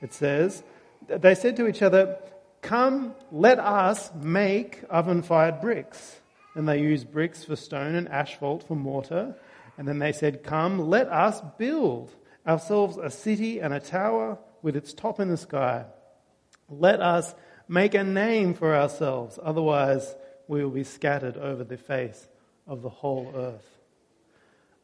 It 0.00 0.12
says, 0.12 0.62
They 1.08 1.34
said 1.34 1.56
to 1.56 1.68
each 1.68 1.82
other, 1.82 2.18
Come, 2.62 3.14
let 3.30 3.58
us 3.58 4.10
make 4.14 4.82
oven 4.90 5.22
fired 5.22 5.60
bricks. 5.60 6.20
And 6.54 6.68
they 6.68 6.80
used 6.80 7.12
bricks 7.12 7.44
for 7.44 7.56
stone 7.56 7.94
and 7.94 8.08
asphalt 8.08 8.66
for 8.66 8.74
mortar. 8.74 9.36
And 9.76 9.86
then 9.86 9.98
they 9.98 10.12
said, 10.12 10.42
Come, 10.42 10.88
let 10.88 11.08
us 11.08 11.40
build 11.56 12.14
ourselves 12.46 12.96
a 12.96 13.10
city 13.10 13.60
and 13.60 13.72
a 13.72 13.80
tower 13.80 14.38
with 14.62 14.74
its 14.74 14.92
top 14.92 15.20
in 15.20 15.28
the 15.28 15.36
sky. 15.36 15.84
Let 16.68 17.00
us 17.00 17.34
make 17.68 17.94
a 17.94 18.02
name 18.02 18.54
for 18.54 18.74
ourselves, 18.74 19.38
otherwise, 19.42 20.14
we 20.48 20.64
will 20.64 20.70
be 20.70 20.84
scattered 20.84 21.36
over 21.36 21.62
the 21.62 21.76
face 21.76 22.26
of 22.66 22.82
the 22.82 22.88
whole 22.88 23.32
earth. 23.36 23.77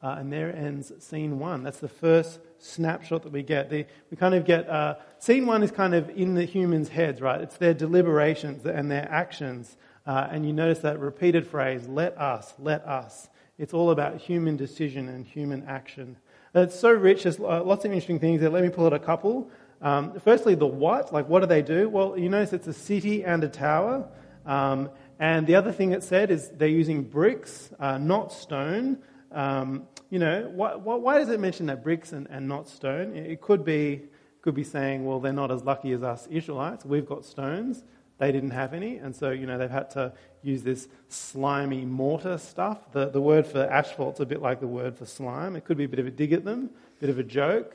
Uh, 0.05 0.17
and 0.19 0.31
there 0.31 0.55
ends 0.55 0.93
scene 0.99 1.39
one. 1.39 1.63
That's 1.63 1.79
the 1.79 1.89
first 1.89 2.39
snapshot 2.59 3.23
that 3.23 3.33
we 3.33 3.43
get. 3.43 3.71
The, 3.71 3.87
we 4.11 4.19
kind 4.19 4.35
of 4.35 4.45
get 4.45 4.69
uh, 4.69 4.97
scene 5.19 5.47
one 5.47 5.63
is 5.63 5.71
kind 5.71 5.95
of 5.95 6.11
in 6.11 6.35
the 6.35 6.45
humans' 6.45 6.91
heads, 6.91 7.23
right? 7.23 7.41
It's 7.41 7.57
their 7.57 7.73
deliberations 7.73 8.67
and 8.67 8.91
their 8.91 9.09
actions. 9.11 9.79
Uh, 10.07 10.29
and 10.31 10.45
you 10.45 10.53
notice 10.53 10.81
that 10.81 11.01
repeated 11.01 11.47
phrase, 11.47 11.89
let 11.89 12.19
us, 12.19 12.53
let 12.59 12.87
us. 12.87 13.31
It's 13.57 13.73
all 13.73 13.91
about 13.93 14.19
human 14.19 14.59
decision 14.59 15.09
and 15.09 15.25
human 15.25 15.65
action. 15.67 16.19
And 16.53 16.65
it's 16.65 16.79
so 16.79 16.91
rich, 16.91 17.23
there's 17.23 17.41
uh, 17.41 17.65
lots 17.65 17.87
of 17.87 17.91
interesting 17.91 18.19
things 18.19 18.43
there. 18.43 18.51
Let 18.51 18.63
me 18.63 18.69
pull 18.69 18.85
out 18.85 18.93
a 18.93 18.99
couple. 18.99 19.51
Um, 19.81 20.21
firstly, 20.21 20.55
the 20.55 20.67
what, 20.67 21.15
like 21.15 21.31
what 21.31 21.41
do 21.41 21.47
they 21.47 21.63
do? 21.63 21.89
Well, 21.89 22.19
you 22.19 22.29
notice 22.29 22.53
it's 22.53 22.67
a 22.67 22.75
city 22.75 23.25
and 23.25 23.43
a 23.43 23.49
tower. 23.49 24.07
Um, 24.45 24.91
and 25.19 25.47
the 25.47 25.55
other 25.55 25.73
thing 25.73 25.93
it 25.93 26.03
said 26.03 26.31
is 26.31 26.51
they're 26.51 26.69
using 26.69 27.05
bricks, 27.05 27.71
uh, 27.81 27.97
not 27.97 28.35
stone. 28.35 28.99
Um, 29.33 29.89
you 30.11 30.19
know, 30.19 30.51
why, 30.55 30.75
why, 30.75 31.19
does 31.19 31.29
it 31.29 31.41
mention 31.41 31.67
that 31.67 31.83
bricks 31.83 32.13
and, 32.13 32.27
and 32.31 32.47
not 32.47 32.69
stone? 32.69 33.17
It 33.17 33.41
could 33.41 33.65
be, 33.65 34.03
could 34.43 34.55
be 34.55 34.65
saying, 34.65 35.05
well, 35.05 35.21
they're 35.21 35.33
not 35.33 35.51
as 35.51 35.63
lucky 35.65 35.93
as 35.93 36.03
us 36.03 36.27
Israelites. 36.31 36.85
We've 36.85 37.07
got 37.07 37.25
stones. 37.25 37.83
they 38.19 38.31
didn't 38.31 38.51
have 38.51 38.75
any, 38.75 38.97
and 38.99 39.15
so 39.15 39.31
you 39.31 39.47
know 39.47 39.59
they've 39.59 39.71
had 39.71 39.91
to 39.91 40.13
use 40.43 40.63
this 40.63 40.89
slimy 41.09 41.85
mortar 41.85 42.39
stuff. 42.39 42.93
The, 42.93 43.07
the 43.07 43.21
word 43.21 43.47
for 43.47 43.67
asphalt's 43.67 44.21
a 44.21 44.27
bit 44.27 44.41
like 44.41 44.61
the 44.61 44.67
word 44.67 44.97
for 44.97 45.07
slime. 45.07 45.57
It 45.57 45.65
could 45.65 45.77
be 45.77 45.85
a 45.85 45.89
bit 45.89 45.99
of 45.99 46.07
a 46.07 46.11
dig 46.11 46.33
at 46.33 46.45
them, 46.45 46.71
a 46.99 47.01
bit 47.01 47.11
of 47.11 47.19
a 47.19 47.25
joke. 47.25 47.75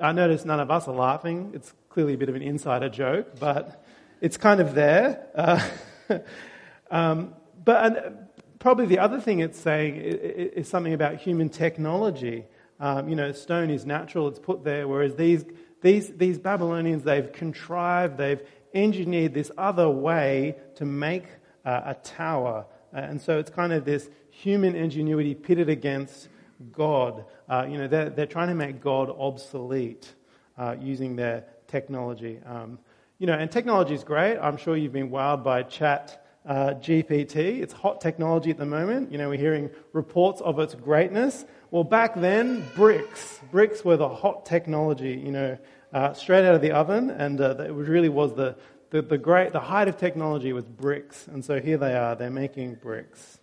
I 0.00 0.12
notice 0.12 0.44
none 0.44 0.60
of 0.60 0.70
us 0.70 0.88
are 0.88 0.94
laughing. 0.94 1.52
It's 1.54 1.72
clearly 1.90 2.14
a 2.14 2.18
bit 2.18 2.28
of 2.28 2.34
an 2.34 2.42
insider 2.42 2.88
joke, 2.88 3.38
but 3.38 3.84
it's 4.20 4.36
kind 4.36 4.60
of 4.60 4.74
there. 4.74 5.26
Uh, 5.34 5.68
um, 6.90 7.34
but 7.62 8.29
probably 8.60 8.86
the 8.86 9.00
other 9.00 9.20
thing 9.20 9.40
it's 9.40 9.58
saying 9.58 9.96
is, 9.96 10.68
something 10.68 10.94
about 10.94 11.16
human 11.16 11.48
technology. 11.48 12.46
Um, 12.78 13.08
you 13.08 13.16
know, 13.16 13.32
stone 13.32 13.70
is 13.70 13.84
natural; 13.84 14.28
it's 14.28 14.38
put 14.38 14.62
there, 14.62 14.86
whereas 14.86 15.16
these 15.16 15.44
these 15.82 16.12
these 16.12 16.38
Babylonians 16.38 17.02
they've 17.02 17.32
contrived, 17.32 18.16
they've 18.16 18.40
engineered 18.72 19.34
this 19.34 19.50
other 19.58 19.90
way 19.90 20.54
to 20.76 20.84
make 20.84 21.24
uh, 21.64 21.80
a 21.86 21.94
tower. 21.94 22.66
Uh, 22.94 22.98
and 22.98 23.20
so 23.20 23.38
it's 23.38 23.50
kind 23.50 23.72
of 23.72 23.84
this 23.84 24.08
human 24.30 24.76
ingenuity 24.76 25.34
pitted 25.34 25.68
against 25.68 26.28
God. 26.72 27.24
Uh, 27.48 27.66
you 27.68 27.78
know, 27.78 27.88
they're, 27.88 28.10
they're 28.10 28.26
trying 28.26 28.48
to 28.48 28.54
make 28.54 28.80
God 28.80 29.10
obsolete 29.10 30.12
uh, 30.56 30.76
using 30.80 31.16
their 31.16 31.44
technology. 31.66 32.38
Um, 32.46 32.78
you 33.18 33.26
know, 33.26 33.34
and 33.34 33.50
technology 33.50 33.94
is 33.94 34.04
great. 34.04 34.38
I'm 34.38 34.56
sure 34.56 34.76
you've 34.76 34.92
been 34.92 35.10
wowed 35.10 35.42
by 35.42 35.62
Chat 35.62 36.24
uh, 36.46 36.74
GPT. 36.80 37.60
It's 37.60 37.72
hot 37.72 38.00
technology 38.00 38.50
at 38.50 38.56
the 38.56 38.66
moment. 38.66 39.12
You 39.12 39.18
know, 39.18 39.28
we're 39.28 39.38
hearing 39.38 39.70
reports 39.92 40.40
of 40.40 40.58
its 40.58 40.74
greatness. 40.74 41.44
Well, 41.70 41.84
back 41.84 42.14
then, 42.14 42.64
bricks. 42.74 43.40
Bricks 43.50 43.84
were 43.84 43.96
the 43.96 44.08
hot 44.08 44.46
technology, 44.46 45.12
you 45.12 45.32
know, 45.32 45.58
uh, 45.92 46.12
straight 46.14 46.46
out 46.46 46.54
of 46.54 46.62
the 46.62 46.72
oven, 46.72 47.10
and 47.10 47.40
uh, 47.40 47.56
it 47.58 47.72
really 47.72 48.08
was 48.08 48.34
the, 48.34 48.56
the, 48.90 49.02
the, 49.02 49.18
great, 49.18 49.52
the 49.52 49.60
height 49.60 49.88
of 49.88 49.96
technology 49.96 50.52
was 50.52 50.64
bricks. 50.64 51.26
And 51.28 51.44
so 51.44 51.60
here 51.60 51.76
they 51.76 51.94
are, 51.94 52.14
they're 52.14 52.30
making 52.30 52.76
bricks. 52.76 53.38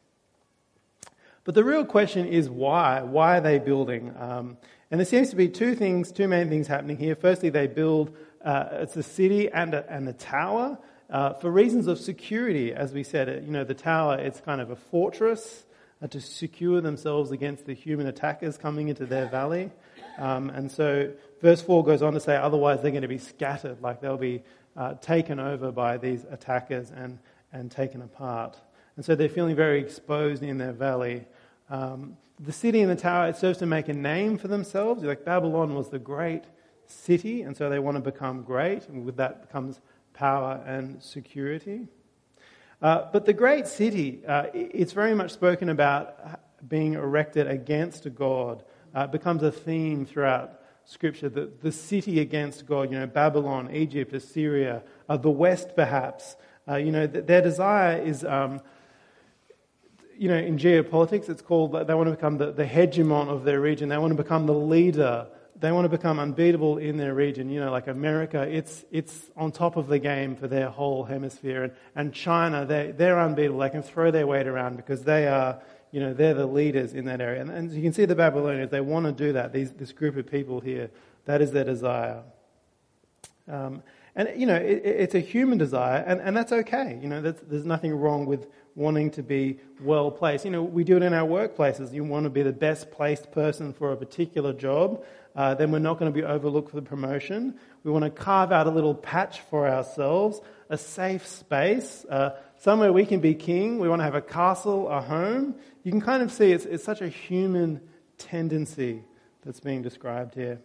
But 1.44 1.56
the 1.56 1.64
real 1.64 1.86
question 1.86 2.26
is 2.28 2.50
why? 2.50 3.02
Why 3.02 3.38
are 3.38 3.42
they 3.42 3.60
building? 3.60 4.14
Um, 4.18 4.58
and 4.92 5.00
there 5.00 5.06
seems 5.06 5.30
to 5.30 5.36
be 5.36 5.48
two 5.48 5.76
things, 5.76 6.12
two 6.12 6.28
main 6.28 6.50
things 6.50 6.68
happening 6.68 6.98
here. 6.98 7.16
Firstly, 7.16 7.50
they 7.50 7.68
build 7.68 8.16
uh, 8.44 8.68
it's 8.72 8.96
a 8.96 9.04
city 9.04 9.50
and 9.50 9.74
a, 9.74 9.90
and 9.92 10.08
a 10.08 10.14
tower 10.14 10.78
uh, 11.10 11.34
for 11.34 11.50
reasons 11.52 11.88
of 11.88 12.00
security. 12.00 12.74
As 12.74 12.94
we 12.94 13.04
said, 13.04 13.44
you 13.46 13.52
know, 13.52 13.64
the 13.64 13.74
tower 13.74 14.18
it's 14.18 14.42
kind 14.42 14.62
of 14.62 14.70
a 14.70 14.76
fortress 14.76 15.66
uh, 16.02 16.08
to 16.08 16.22
secure 16.22 16.82
themselves 16.82 17.32
against 17.32 17.66
the 17.66 17.74
human 17.74 18.08
attackers 18.08 18.58
coming 18.58 18.88
into 18.88 19.06
their 19.06 19.28
valley. 19.28 19.72
Um, 20.18 20.50
and 20.50 20.72
so, 20.72 21.12
verse 21.42 21.62
four 21.62 21.84
goes 21.84 22.02
on 22.02 22.14
to 22.14 22.20
say, 22.20 22.36
otherwise 22.36 22.82
they're 22.82 22.92
going 22.92 23.02
to 23.04 23.08
be 23.08 23.18
scattered, 23.20 23.82
like 23.82 24.02
they'll 24.02 24.18
be 24.18 24.44
uh, 24.76 24.96
taken 24.96 25.40
over 25.40 25.72
by 25.72 25.98
these 25.98 26.26
attackers 26.30 26.92
and 26.92 27.20
and 27.54 27.72
taken 27.72 28.02
apart. 28.02 28.58
And 28.96 29.06
so 29.06 29.16
they're 29.16 29.30
feeling 29.30 29.56
very 29.56 29.80
exposed 29.80 30.44
in 30.44 30.58
their 30.58 30.74
valley. 30.74 31.26
Um, 31.70 32.18
the 32.40 32.52
city 32.52 32.82
and 32.82 32.92
the 32.92 32.96
tower, 32.96 33.30
it 33.30 33.38
serves 33.38 33.60
to 33.60 33.66
make 33.66 33.90
a 33.90 33.94
name 33.94 34.38
for 34.38 34.48
themselves. 34.48 35.04
Like 35.04 35.26
Babylon 35.26 35.74
was 35.76 35.90
the 35.90 36.00
great 36.00 36.44
city, 36.88 37.42
and 37.42 37.56
so 37.56 37.70
they 37.70 37.80
want 37.80 37.96
to 37.96 38.02
become 38.02 38.44
great, 38.44 38.88
and 38.88 39.06
with 39.06 39.18
that 39.18 39.52
comes 39.52 39.82
power 40.18 40.64
and 40.66 41.02
security. 41.02 41.88
Uh, 42.82 43.06
but 43.14 43.26
the 43.26 43.34
great 43.34 43.68
city, 43.68 44.22
uh, 44.28 44.46
it's 44.54 44.92
very 44.92 45.14
much 45.14 45.32
spoken 45.32 45.70
about 45.70 46.40
being 46.68 46.94
erected 46.94 47.48
against 47.48 48.14
God. 48.16 48.64
Uh, 48.96 49.06
becomes 49.06 49.44
a 49.44 49.52
theme 49.52 50.06
throughout 50.06 50.60
Scripture. 50.86 51.30
The, 51.30 51.52
the 51.62 51.72
city 51.72 52.20
against 52.20 52.66
God, 52.66 52.92
you 52.92 52.98
know, 52.98 53.06
Babylon, 53.06 53.70
Egypt, 53.74 54.14
Assyria, 54.14 54.82
uh, 55.08 55.18
the 55.18 55.30
West 55.30 55.76
perhaps. 55.76 56.36
Uh, 56.68 56.76
you 56.76 56.92
know, 56.92 57.06
th- 57.06 57.26
their 57.26 57.42
desire 57.42 58.02
is. 58.02 58.24
Um, 58.26 58.62
you 60.20 60.30
know, 60.30 60.36
in 60.38 60.58
geopolitics, 60.58 61.30
it's 61.30 61.44
called, 61.44 61.74
they 61.74 61.94
want 61.94 62.08
to 62.08 62.16
become 62.16 62.40
the, 62.40 62.52
the 62.52 62.66
hegemon 62.66 63.28
of 63.28 63.44
their 63.44 63.62
region. 63.62 63.90
They 63.90 64.00
want 64.00 64.18
to 64.18 64.24
become 64.24 64.48
the 64.48 64.54
leader 64.54 65.28
they 65.60 65.72
want 65.72 65.86
to 65.86 65.90
become 65.90 66.20
unbeatable 66.20 66.78
in 66.78 66.98
their 66.98 67.14
region. 67.14 67.50
You 67.50 67.62
know, 67.62 67.72
like 67.72 67.88
America, 67.88 68.42
it's, 68.42 68.86
it's 68.92 69.32
on 69.36 69.52
top 69.52 69.76
of 69.76 69.88
the 69.88 70.00
game 70.00 70.36
for 70.36 70.48
their 70.48 70.70
whole 70.70 71.04
hemisphere. 71.04 71.64
And, 71.64 71.74
and 71.96 72.14
China, 72.14 72.66
they, 72.66 72.92
they're 72.92 73.20
unbeatable. 73.20 73.60
They 73.60 73.70
can 73.70 73.84
throw 73.84 74.12
their 74.12 74.28
weight 74.28 74.48
around 74.48 74.78
because 74.78 75.04
they 75.04 75.28
are, 75.28 75.62
you 75.92 76.00
know, 76.00 76.14
they're 76.14 76.34
the 76.34 76.46
leaders 76.46 76.94
in 76.94 77.06
that 77.06 77.22
area. 77.22 77.42
And, 77.42 77.50
and 77.50 77.72
you 77.72 77.82
can 77.82 77.94
see 77.94 78.06
the 78.06 78.16
Babylonians, 78.16 78.72
they 78.72 78.82
want 78.82 79.06
to 79.06 79.12
do 79.12 79.34
that. 79.34 79.54
These, 79.54 79.72
this 79.74 79.92
group 79.92 80.18
of 80.18 80.30
people 80.30 80.60
here, 80.60 80.90
that 81.26 81.42
is 81.42 81.52
their 81.52 81.64
desire. 81.64 82.22
Um, 83.50 83.82
and, 84.16 84.30
you 84.36 84.48
know, 84.48 84.56
it, 84.56 84.82
it's 84.84 85.16
a 85.16 85.20
human 85.20 85.58
desire, 85.58 86.04
and, 86.06 86.20
and 86.20 86.36
that's 86.36 86.52
okay. 86.52 87.00
You 87.02 87.08
know, 87.08 87.22
there's 87.22 87.66
nothing 87.66 87.94
wrong 87.94 88.26
with 88.26 88.48
wanting 88.74 89.12
to 89.12 89.24
be 89.24 89.60
well 89.82 90.10
placed. 90.10 90.44
You 90.44 90.52
know, 90.52 90.64
we 90.64 90.84
do 90.84 90.98
it 90.98 91.04
in 91.04 91.14
our 91.14 91.28
workplaces. 91.28 91.94
You 91.94 92.04
want 92.04 92.24
to 92.24 92.30
be 92.30 92.42
the 92.42 92.52
best 92.52 92.90
placed 92.92 93.32
person 93.32 93.74
for 93.74 93.92
a 93.92 93.96
particular 93.96 94.54
job, 94.54 95.04
uh, 95.38 95.54
then 95.54 95.72
we're 95.72 95.78
not 95.78 96.00
going 96.00 96.12
to 96.12 96.20
be 96.20 96.26
overlooked 96.26 96.72
for 96.72 96.76
the 96.78 96.82
promotion. 96.82 97.54
We 97.84 97.92
want 97.92 98.04
to 98.04 98.10
carve 98.10 98.52
out 98.52 98.66
a 98.66 98.72
little 98.72 98.96
patch 98.96 99.40
for 99.42 99.70
ourselves, 99.70 100.42
a 100.68 100.80
safe 100.80 101.28
space, 101.28 102.04
uh, 102.10 102.32
somewhere 102.58 102.92
we 102.92 103.06
can 103.06 103.20
be 103.20 103.36
king. 103.36 103.78
We 103.78 103.88
want 103.88 104.00
to 104.00 104.04
have 104.04 104.16
a 104.16 104.22
castle, 104.22 104.90
a 104.90 105.00
home. 105.00 105.54
You 105.84 105.92
can 105.92 106.02
kind 106.02 106.24
of 106.24 106.32
see 106.32 106.52
it's, 106.52 106.66
it's 106.66 106.84
such 106.84 107.02
a 107.02 107.08
human 107.08 107.82
tendency 108.18 109.04
that's 109.46 109.60
being 109.60 109.84
described 109.84 110.34
here. 110.34 110.60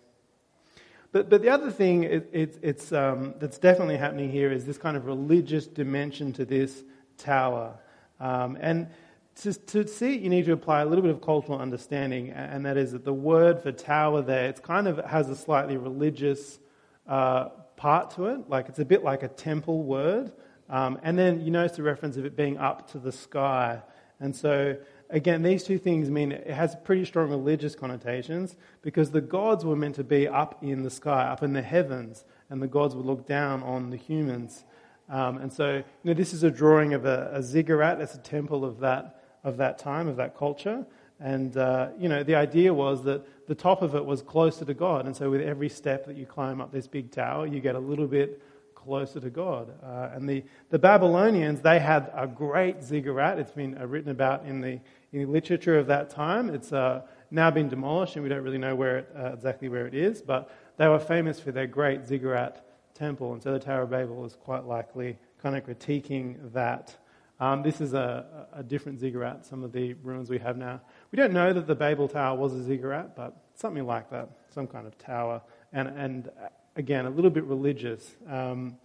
But, 1.13 1.29
but 1.29 1.43
the 1.43 1.51
other 1.51 1.71
thing 1.71 2.05
it, 2.05 2.31
it, 2.33 2.59
it's, 2.63 2.93
um, 2.95 3.35
that's 3.39 3.59
definitely 3.59 3.99
happening 3.99 4.33
here 4.33 4.51
is 4.51 4.65
this 4.65 4.79
kind 4.79 4.97
of 4.97 5.05
religious 5.05 5.67
dimension 5.67 6.33
to 6.33 6.47
this 6.47 6.83
tower. 7.19 7.79
Um, 8.19 8.57
and 8.59 8.89
to, 9.37 9.53
to 9.53 9.89
see 9.89 10.15
it, 10.15 10.21
you 10.21 10.29
need 10.29 10.45
to 10.45 10.53
apply 10.53 10.83
a 10.83 10.87
little 10.87 11.03
bit 11.03 11.11
of 11.11 11.21
cultural 11.21 11.59
understanding, 11.59 12.31
and 12.31 12.65
that 12.67 12.77
is 12.77 12.93
that 12.93 13.05
the 13.05 13.13
word 13.13 13.63
for 13.63 13.73
tower 13.73 14.23
there, 14.23 14.49
it 14.49 14.63
kind 14.63 14.87
of 14.87 14.99
has 15.07 15.29
a 15.29 15.37
slightly 15.37 15.77
religious 15.77 16.59
uh, 17.07 17.49
part 17.77 18.11
to 18.13 18.27
it. 18.27 18.49
Like 18.49 18.69
it's 18.69 18.79
a 18.79 18.85
bit 18.85 19.03
like 19.03 19.23
a 19.23 19.29
temple 19.29 19.83
word. 19.83 20.33
Um, 20.69 20.99
and 21.03 21.19
then 21.19 21.41
you 21.41 21.51
notice 21.51 21.77
the 21.77 21.83
reference 21.83 22.17
of 22.17 22.25
it 22.25 22.37
being 22.37 22.57
up 22.57 22.91
to 22.93 22.99
the 22.99 23.13
sky. 23.13 23.83
And 24.21 24.35
so 24.35 24.77
again, 25.11 25.43
these 25.43 25.65
two 25.65 25.79
things 25.79 26.11
mean 26.11 26.33
it 26.33 26.47
has 26.51 26.77
pretty 26.85 27.05
strong 27.05 27.29
religious 27.29 27.75
connotations 27.75 28.57
because 28.81 29.11
the 29.11 29.21
gods 29.21 29.65
were 29.65 29.77
meant 29.77 29.97
to 29.97 30.05
be 30.05 30.27
up 30.27 30.63
in 30.63 30.83
the 30.83 30.91
sky, 30.91 31.25
up 31.25 31.43
in 31.43 31.53
the 31.53 31.63
heavens, 31.63 32.25
and 32.51 32.63
the 32.63 32.67
gods 32.67 32.95
would 32.95 33.05
look 33.05 33.27
down 33.27 33.63
on 33.63 33.91
the 33.91 33.97
humans. 33.97 34.65
Um, 35.09 35.39
and 35.39 35.53
so, 35.53 35.77
you 35.77 35.85
know, 36.05 36.15
this 36.15 36.33
is 36.33 36.43
a 36.43 36.51
drawing 36.51 36.95
of 36.95 37.05
a, 37.05 37.31
a 37.35 37.43
ziggurat. 37.43 38.01
It's 38.01 38.15
a 38.15 38.19
temple 38.19 38.65
of 38.65 38.79
that, 38.81 39.22
of 39.45 39.57
that 39.59 39.79
time, 39.79 40.09
of 40.09 40.17
that 40.17 40.37
culture. 40.37 40.85
And, 41.21 41.57
uh, 41.57 41.89
you 41.99 42.09
know, 42.09 42.23
the 42.23 42.35
idea 42.35 42.75
was 42.75 43.05
that 43.05 43.47
the 43.47 43.55
top 43.55 43.83
of 43.83 43.95
it 43.95 44.05
was 44.05 44.23
closer 44.23 44.65
to 44.65 44.75
God. 44.75 45.07
And 45.07 45.15
so, 45.15 45.31
with 45.31 45.41
every 45.41 45.69
step 45.69 46.07
that 46.07 46.17
you 46.17 46.27
climb 46.27 46.61
up 46.61 46.73
this 46.73 46.89
big 46.89 47.13
tower, 47.13 47.47
you 47.47 47.61
get 47.61 47.77
a 47.77 47.79
little 47.79 48.09
bit 48.09 48.43
closer 48.75 49.21
to 49.21 49.31
God. 49.31 49.73
Uh, 49.83 50.11
and 50.13 50.29
the, 50.29 50.43
the 50.71 50.79
Babylonians, 50.79 51.61
they 51.61 51.79
had 51.79 52.11
a 52.15 52.27
great 52.27 52.83
ziggurat. 52.83 53.39
It's 53.39 53.53
been 53.53 53.79
uh, 53.79 53.87
written 53.87 54.11
about 54.11 54.45
in 54.45 54.61
the, 54.61 54.81
in 55.13 55.21
the 55.21 55.25
literature 55.27 55.79
of 55.79 55.87
that 55.87 56.11
time. 56.11 56.51
It's 56.51 56.73
uh, 56.73 57.03
now 57.31 57.51
been 57.51 57.69
demolished, 57.69 58.17
and 58.17 58.23
we 58.25 58.29
don't 58.29 58.43
really 58.43 58.59
know 58.59 58.75
where 58.75 58.99
it, 58.99 59.13
uh, 59.17 59.33
exactly 59.33 59.69
where 59.69 59.87
it 59.87 59.95
is, 59.95 60.21
but 60.21 60.51
they 60.77 60.89
were 60.89 60.99
famous 60.99 61.39
for 61.39 61.53
their 61.53 61.67
great 61.67 62.05
ziggurat 62.05 62.67
temple. 62.95 63.33
And 63.33 63.43
so 63.43 63.53
the 63.53 63.61
Tower 63.61 63.83
of 63.83 63.91
Babel 63.91 64.25
is 64.25 64.35
quite 64.35 64.65
likely 64.65 65.17
kind 65.41 65.57
of 65.57 65.65
critiquing 65.65 66.53
that. 66.53 66.97
Um, 67.43 67.65
this 67.65 67.81
is 67.81 67.93
a, 67.93 68.47
a, 68.53 68.63
different 68.63 69.01
ziggurat, 69.01 69.45
some 69.45 69.65
of 69.65 69.73
the 69.73 69.95
ruins 69.95 70.31
we 70.31 70.39
have 70.39 70.57
now. 70.57 70.81
We 71.11 71.17
don't 71.17 71.33
know 71.33 71.53
that 71.53 71.67
the 71.67 71.75
Babel 71.75 72.07
Tower 72.07 72.39
was 72.39 72.55
a 72.55 72.63
ziggurat, 72.63 73.17
but 73.17 73.37
something 73.57 73.85
like 73.85 74.11
that, 74.11 74.29
some 74.55 74.69
kind 74.69 74.87
of 74.87 74.97
tower. 74.97 75.43
And, 75.73 75.89
and 75.89 76.29
uh, 76.29 76.51
again, 76.77 77.05
a 77.05 77.11
little 77.11 77.33
bit 77.33 77.43
religious. 77.43 78.09
Um, 78.31 78.77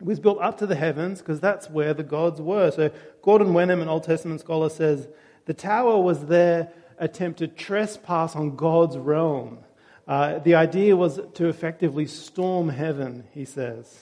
it 0.00 0.06
was 0.06 0.18
built 0.18 0.40
up 0.40 0.58
to 0.58 0.66
the 0.66 0.74
heavens 0.74 1.20
because 1.20 1.38
that's 1.38 1.70
where 1.70 1.94
the 1.94 2.02
gods 2.02 2.40
were. 2.40 2.72
So 2.72 2.90
Gordon 3.22 3.54
Wenham, 3.54 3.80
an 3.80 3.86
Old 3.86 4.02
Testament 4.02 4.40
scholar, 4.40 4.70
says 4.70 5.06
the 5.44 5.54
tower 5.54 6.00
was 6.02 6.26
their 6.26 6.72
attempt 6.98 7.38
to 7.38 7.46
trespass 7.46 8.34
on 8.34 8.56
God's 8.56 8.98
realm. 8.98 9.60
Uh, 10.08 10.40
the 10.40 10.56
idea 10.56 10.96
was 10.96 11.20
to 11.34 11.46
effectively 11.46 12.06
storm 12.06 12.70
heaven, 12.70 13.22
he 13.30 13.44
says, 13.44 14.00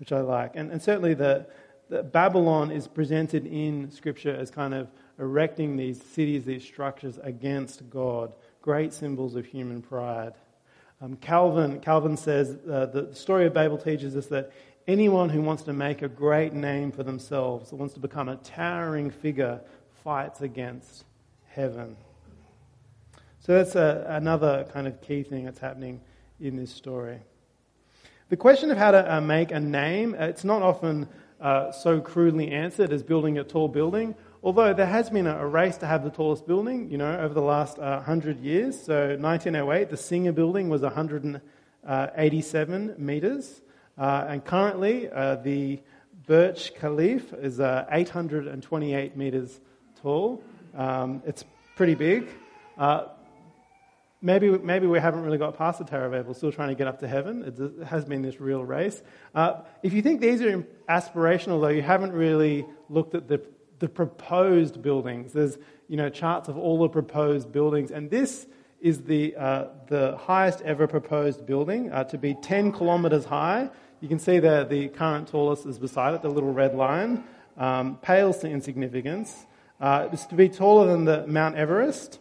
which 0.00 0.10
I 0.10 0.20
like. 0.20 0.56
And, 0.56 0.72
and 0.72 0.82
certainly 0.82 1.14
the, 1.14 1.46
the 1.88 2.02
Babylon 2.02 2.70
is 2.70 2.88
presented 2.88 3.46
in 3.46 3.90
Scripture 3.90 4.34
as 4.34 4.50
kind 4.50 4.74
of 4.74 4.88
erecting 5.18 5.76
these 5.76 6.02
cities, 6.02 6.44
these 6.44 6.64
structures 6.64 7.18
against 7.22 7.88
God, 7.90 8.34
great 8.62 8.92
symbols 8.92 9.36
of 9.36 9.46
human 9.46 9.82
pride. 9.82 10.34
Um, 11.00 11.16
Calvin, 11.16 11.80
Calvin 11.80 12.16
says 12.16 12.56
uh, 12.70 12.86
the 12.86 13.14
story 13.14 13.46
of 13.46 13.52
Babel 13.52 13.78
teaches 13.78 14.16
us 14.16 14.26
that 14.26 14.52
anyone 14.86 15.28
who 15.28 15.42
wants 15.42 15.62
to 15.64 15.72
make 15.72 16.02
a 16.02 16.08
great 16.08 16.52
name 16.52 16.92
for 16.92 17.02
themselves, 17.02 17.70
who 17.70 17.76
wants 17.76 17.94
to 17.94 18.00
become 18.00 18.28
a 18.28 18.36
towering 18.36 19.10
figure, 19.10 19.60
fights 20.02 20.40
against 20.40 21.04
heaven. 21.48 21.96
So 23.40 23.52
that's 23.52 23.74
a, 23.74 24.06
another 24.08 24.66
kind 24.72 24.86
of 24.86 25.00
key 25.02 25.22
thing 25.22 25.44
that's 25.44 25.58
happening 25.58 26.00
in 26.40 26.56
this 26.56 26.72
story. 26.72 27.18
The 28.30 28.36
question 28.36 28.70
of 28.70 28.78
how 28.78 28.90
to 28.90 29.14
uh, 29.16 29.20
make 29.20 29.50
a 29.50 29.60
name, 29.60 30.16
uh, 30.18 30.24
it's 30.24 30.44
not 30.44 30.62
often 30.62 31.08
uh, 31.40 31.72
so 31.72 32.00
crudely 32.00 32.50
answered 32.50 32.92
as 32.92 33.02
building 33.02 33.38
a 33.38 33.44
tall 33.44 33.68
building. 33.68 34.14
Although 34.42 34.74
there 34.74 34.86
has 34.86 35.10
been 35.10 35.26
a 35.26 35.46
race 35.46 35.76
to 35.78 35.86
have 35.86 36.04
the 36.04 36.10
tallest 36.10 36.46
building, 36.46 36.90
you 36.90 36.98
know, 36.98 37.18
over 37.18 37.32
the 37.32 37.40
last 37.40 37.78
uh, 37.78 37.96
100 37.96 38.40
years. 38.40 38.78
So 38.78 39.16
1908, 39.16 39.88
the 39.88 39.96
Singer 39.96 40.32
building 40.32 40.68
was 40.68 40.82
187 40.82 42.94
meters. 42.98 43.62
Uh, 43.96 44.26
and 44.28 44.44
currently, 44.44 45.08
uh, 45.08 45.36
the 45.36 45.80
Burj 46.26 46.74
Khalifa 46.74 47.36
is 47.36 47.60
uh, 47.60 47.86
828 47.90 49.16
meters 49.16 49.60
tall. 50.02 50.42
Um, 50.74 51.22
it's 51.26 51.46
pretty 51.76 51.94
big. 51.94 52.28
Maybe, 54.24 54.48
maybe 54.48 54.86
we 54.86 54.98
haven't 54.98 55.20
really 55.20 55.36
got 55.36 55.58
past 55.58 55.80
the 55.80 55.84
Tower 55.84 56.06
of 56.06 56.12
Babel, 56.12 56.32
still 56.32 56.50
trying 56.50 56.70
to 56.70 56.74
get 56.74 56.86
up 56.86 57.00
to 57.00 57.06
heaven. 57.06 57.44
It 57.44 57.86
has 57.86 58.06
been 58.06 58.22
this 58.22 58.40
real 58.40 58.64
race. 58.64 59.02
Uh, 59.34 59.60
if 59.82 59.92
you 59.92 60.00
think 60.00 60.22
these 60.22 60.40
are 60.40 60.66
aspirational, 60.88 61.60
though, 61.60 61.68
you 61.68 61.82
haven't 61.82 62.12
really 62.12 62.64
looked 62.88 63.14
at 63.14 63.28
the 63.28 63.42
the 63.80 63.88
proposed 63.90 64.80
buildings. 64.80 65.34
There's 65.34 65.58
you 65.88 65.98
know 65.98 66.08
charts 66.08 66.48
of 66.48 66.56
all 66.56 66.78
the 66.78 66.88
proposed 66.88 67.52
buildings, 67.52 67.90
and 67.90 68.10
this 68.10 68.46
is 68.80 69.02
the 69.02 69.36
uh, 69.36 69.66
the 69.88 70.16
highest 70.16 70.62
ever 70.62 70.86
proposed 70.86 71.44
building 71.44 71.92
uh, 71.92 72.04
to 72.04 72.16
be 72.16 72.32
10 72.32 72.72
kilometers 72.72 73.26
high. 73.26 73.68
You 74.00 74.08
can 74.08 74.18
see 74.18 74.38
there 74.38 74.64
the 74.64 74.88
current 74.88 75.28
tallest 75.28 75.66
is 75.66 75.78
beside 75.78 76.14
it, 76.14 76.22
the 76.22 76.30
little 76.30 76.52
red 76.52 76.74
line, 76.74 77.24
um, 77.58 77.96
pales 77.96 78.38
to 78.38 78.48
insignificance. 78.48 79.46
Uh, 79.78 80.08
it's 80.12 80.24
to 80.26 80.34
be 80.34 80.48
taller 80.48 80.86
than 80.86 81.04
the 81.04 81.26
Mount 81.26 81.56
Everest, 81.56 82.20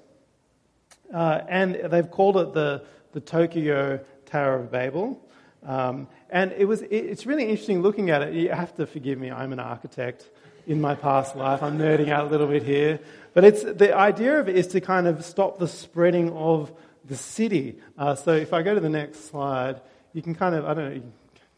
uh, 1.11 1.41
and 1.47 1.75
they've 1.91 2.11
called 2.11 2.37
it 2.37 2.53
the 2.53 2.83
the 3.13 3.21
Tokyo 3.21 3.99
Tower 4.25 4.55
of 4.55 4.71
Babel. 4.71 5.21
Um, 5.63 6.07
and 6.29 6.51
it 6.53 6.65
was, 6.65 6.81
it, 6.81 6.89
it's 6.91 7.25
really 7.25 7.43
interesting 7.43 7.81
looking 7.81 8.09
at 8.09 8.21
it. 8.23 8.33
You 8.33 8.49
have 8.49 8.75
to 8.75 8.85
forgive 8.85 9.19
me, 9.19 9.31
I'm 9.31 9.53
an 9.53 9.59
architect 9.59 10.27
in 10.65 10.81
my 10.81 10.95
past 10.95 11.35
life. 11.35 11.61
I'm 11.61 11.77
nerding 11.77 12.09
out 12.09 12.25
a 12.25 12.29
little 12.29 12.47
bit 12.47 12.63
here. 12.63 12.99
But 13.33 13.43
it's, 13.45 13.63
the 13.63 13.95
idea 13.95 14.39
of 14.39 14.49
it 14.49 14.57
is 14.57 14.67
to 14.69 14.81
kind 14.81 15.07
of 15.07 15.23
stop 15.23 15.59
the 15.59 15.67
spreading 15.67 16.31
of 16.31 16.73
the 17.05 17.15
city. 17.15 17.77
Uh, 17.97 18.15
so 18.15 18.31
if 18.31 18.51
I 18.51 18.63
go 18.63 18.73
to 18.73 18.81
the 18.81 18.89
next 18.89 19.29
slide, 19.29 19.79
you 20.11 20.21
can 20.21 20.33
kind 20.33 20.55
of, 20.55 20.65
I 20.65 20.73
don't 20.73 20.95
know, 20.95 21.03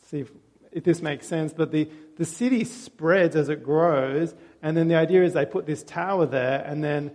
see 0.07 0.19
if, 0.19 0.31
if 0.71 0.83
this 0.83 1.01
makes 1.01 1.25
sense, 1.25 1.53
but 1.53 1.71
the, 1.71 1.89
the 2.17 2.25
city 2.25 2.65
spreads 2.65 3.35
as 3.37 3.47
it 3.47 3.63
grows, 3.63 4.35
and 4.61 4.75
then 4.75 4.89
the 4.89 4.95
idea 4.95 5.23
is 5.23 5.33
they 5.33 5.45
put 5.45 5.65
this 5.65 5.83
tower 5.83 6.25
there, 6.25 6.63
and 6.65 6.83
then 6.83 7.11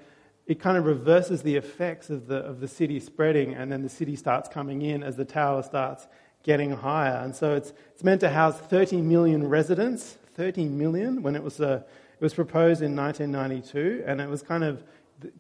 it 0.51 0.59
kind 0.59 0.77
of 0.77 0.85
reverses 0.85 1.43
the 1.43 1.55
effects 1.55 2.11
of 2.11 2.27
the, 2.27 2.39
of 2.39 2.59
the 2.59 2.67
city 2.67 2.99
spreading, 2.99 3.55
and 3.55 3.71
then 3.71 3.83
the 3.83 3.89
city 3.89 4.17
starts 4.17 4.49
coming 4.49 4.83
in 4.83 5.03
as 5.03 5.15
the 5.15 5.25
tower 5.25 5.63
starts 5.63 6.09
getting 6.43 6.73
higher. 6.73 7.21
And 7.23 7.37
so 7.37 7.55
it's, 7.55 7.73
it's 7.93 8.03
meant 8.03 8.21
to 8.23 8.31
house 8.31 8.59
30 8.59 9.01
million 9.03 9.49
residents 9.49 10.17
30 10.35 10.65
million 10.71 11.23
when 11.23 11.37
it 11.37 11.43
was, 11.43 11.61
uh, 11.61 11.83
it 12.19 12.23
was 12.23 12.33
proposed 12.33 12.81
in 12.83 12.97
1992, 12.97 14.05
and 14.07 14.21
it 14.21 14.29
was 14.29 14.43
kind 14.43 14.65
of 14.65 14.83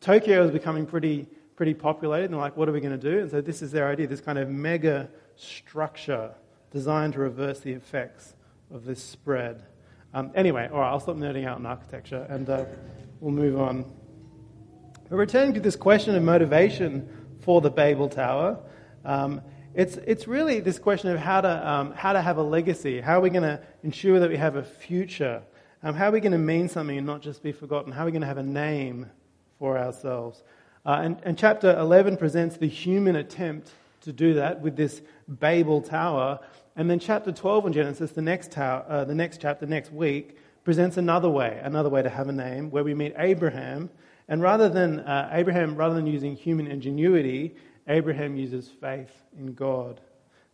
Tokyo 0.00 0.42
was 0.42 0.50
becoming 0.50 0.84
pretty 0.84 1.26
pretty 1.56 1.74
populated, 1.74 2.24
and 2.26 2.34
they're 2.34 2.40
like, 2.40 2.56
what 2.56 2.68
are 2.68 2.72
we 2.72 2.80
going 2.80 2.98
to 2.98 3.10
do? 3.10 3.20
And 3.20 3.30
so 3.30 3.40
this 3.40 3.60
is 3.60 3.70
their 3.70 3.88
idea, 3.88 4.06
this 4.06 4.20
kind 4.20 4.38
of 4.38 4.48
mega 4.48 5.10
structure 5.36 6.32
designed 6.70 7.14
to 7.14 7.20
reverse 7.20 7.60
the 7.60 7.72
effects 7.72 8.34
of 8.72 8.84
this 8.84 9.02
spread. 9.02 9.64
Um, 10.14 10.32
anyway, 10.34 10.70
all 10.72 10.80
right, 10.80 10.90
I'll 10.90 11.00
stop 11.00 11.16
nerding 11.16 11.46
out 11.46 11.58
in 11.58 11.66
architecture, 11.66 12.26
and 12.30 12.48
uh, 12.48 12.64
we'll 13.20 13.32
move 13.32 13.60
on. 13.60 13.99
But 15.10 15.16
returning 15.16 15.54
to 15.54 15.60
this 15.60 15.74
question 15.74 16.14
of 16.14 16.22
motivation 16.22 17.08
for 17.40 17.60
the 17.60 17.68
Babel 17.68 18.08
Tower, 18.08 18.60
um, 19.04 19.40
it's, 19.74 19.96
it's 19.96 20.28
really 20.28 20.60
this 20.60 20.78
question 20.78 21.10
of 21.10 21.18
how 21.18 21.40
to, 21.40 21.68
um, 21.68 21.92
how 21.94 22.12
to 22.12 22.22
have 22.22 22.36
a 22.36 22.42
legacy. 22.44 23.00
How 23.00 23.18
are 23.18 23.20
we 23.20 23.28
going 23.28 23.42
to 23.42 23.60
ensure 23.82 24.20
that 24.20 24.30
we 24.30 24.36
have 24.36 24.54
a 24.54 24.62
future? 24.62 25.42
Um, 25.82 25.96
how 25.96 26.08
are 26.08 26.12
we 26.12 26.20
going 26.20 26.30
to 26.30 26.38
mean 26.38 26.68
something 26.68 26.96
and 26.96 27.04
not 27.04 27.22
just 27.22 27.42
be 27.42 27.50
forgotten? 27.50 27.90
How 27.90 28.02
are 28.02 28.06
we 28.06 28.12
going 28.12 28.20
to 28.20 28.28
have 28.28 28.38
a 28.38 28.44
name 28.44 29.10
for 29.58 29.76
ourselves? 29.76 30.44
Uh, 30.86 31.00
and, 31.02 31.20
and 31.24 31.36
chapter 31.36 31.76
11 31.76 32.16
presents 32.16 32.56
the 32.56 32.68
human 32.68 33.16
attempt 33.16 33.72
to 34.02 34.12
do 34.12 34.34
that 34.34 34.60
with 34.60 34.76
this 34.76 35.02
Babel 35.26 35.82
Tower. 35.82 36.38
And 36.76 36.88
then 36.88 37.00
chapter 37.00 37.32
12 37.32 37.66
in 37.66 37.72
Genesis, 37.72 38.12
the 38.12 38.22
next, 38.22 38.52
tower, 38.52 38.84
uh, 38.88 39.04
the 39.04 39.14
next 39.16 39.40
chapter, 39.40 39.66
next 39.66 39.92
week, 39.92 40.36
presents 40.62 40.98
another 40.98 41.28
way, 41.28 41.60
another 41.64 41.88
way 41.88 42.00
to 42.00 42.08
have 42.08 42.28
a 42.28 42.32
name, 42.32 42.70
where 42.70 42.84
we 42.84 42.94
meet 42.94 43.12
Abraham. 43.18 43.90
And 44.30 44.40
rather 44.40 44.68
than 44.68 45.00
uh, 45.00 45.28
Abraham, 45.32 45.74
rather 45.74 45.96
than 45.96 46.06
using 46.06 46.36
human 46.36 46.68
ingenuity, 46.68 47.56
Abraham 47.88 48.36
uses 48.36 48.68
faith 48.68 49.10
in 49.36 49.54
God. 49.54 50.00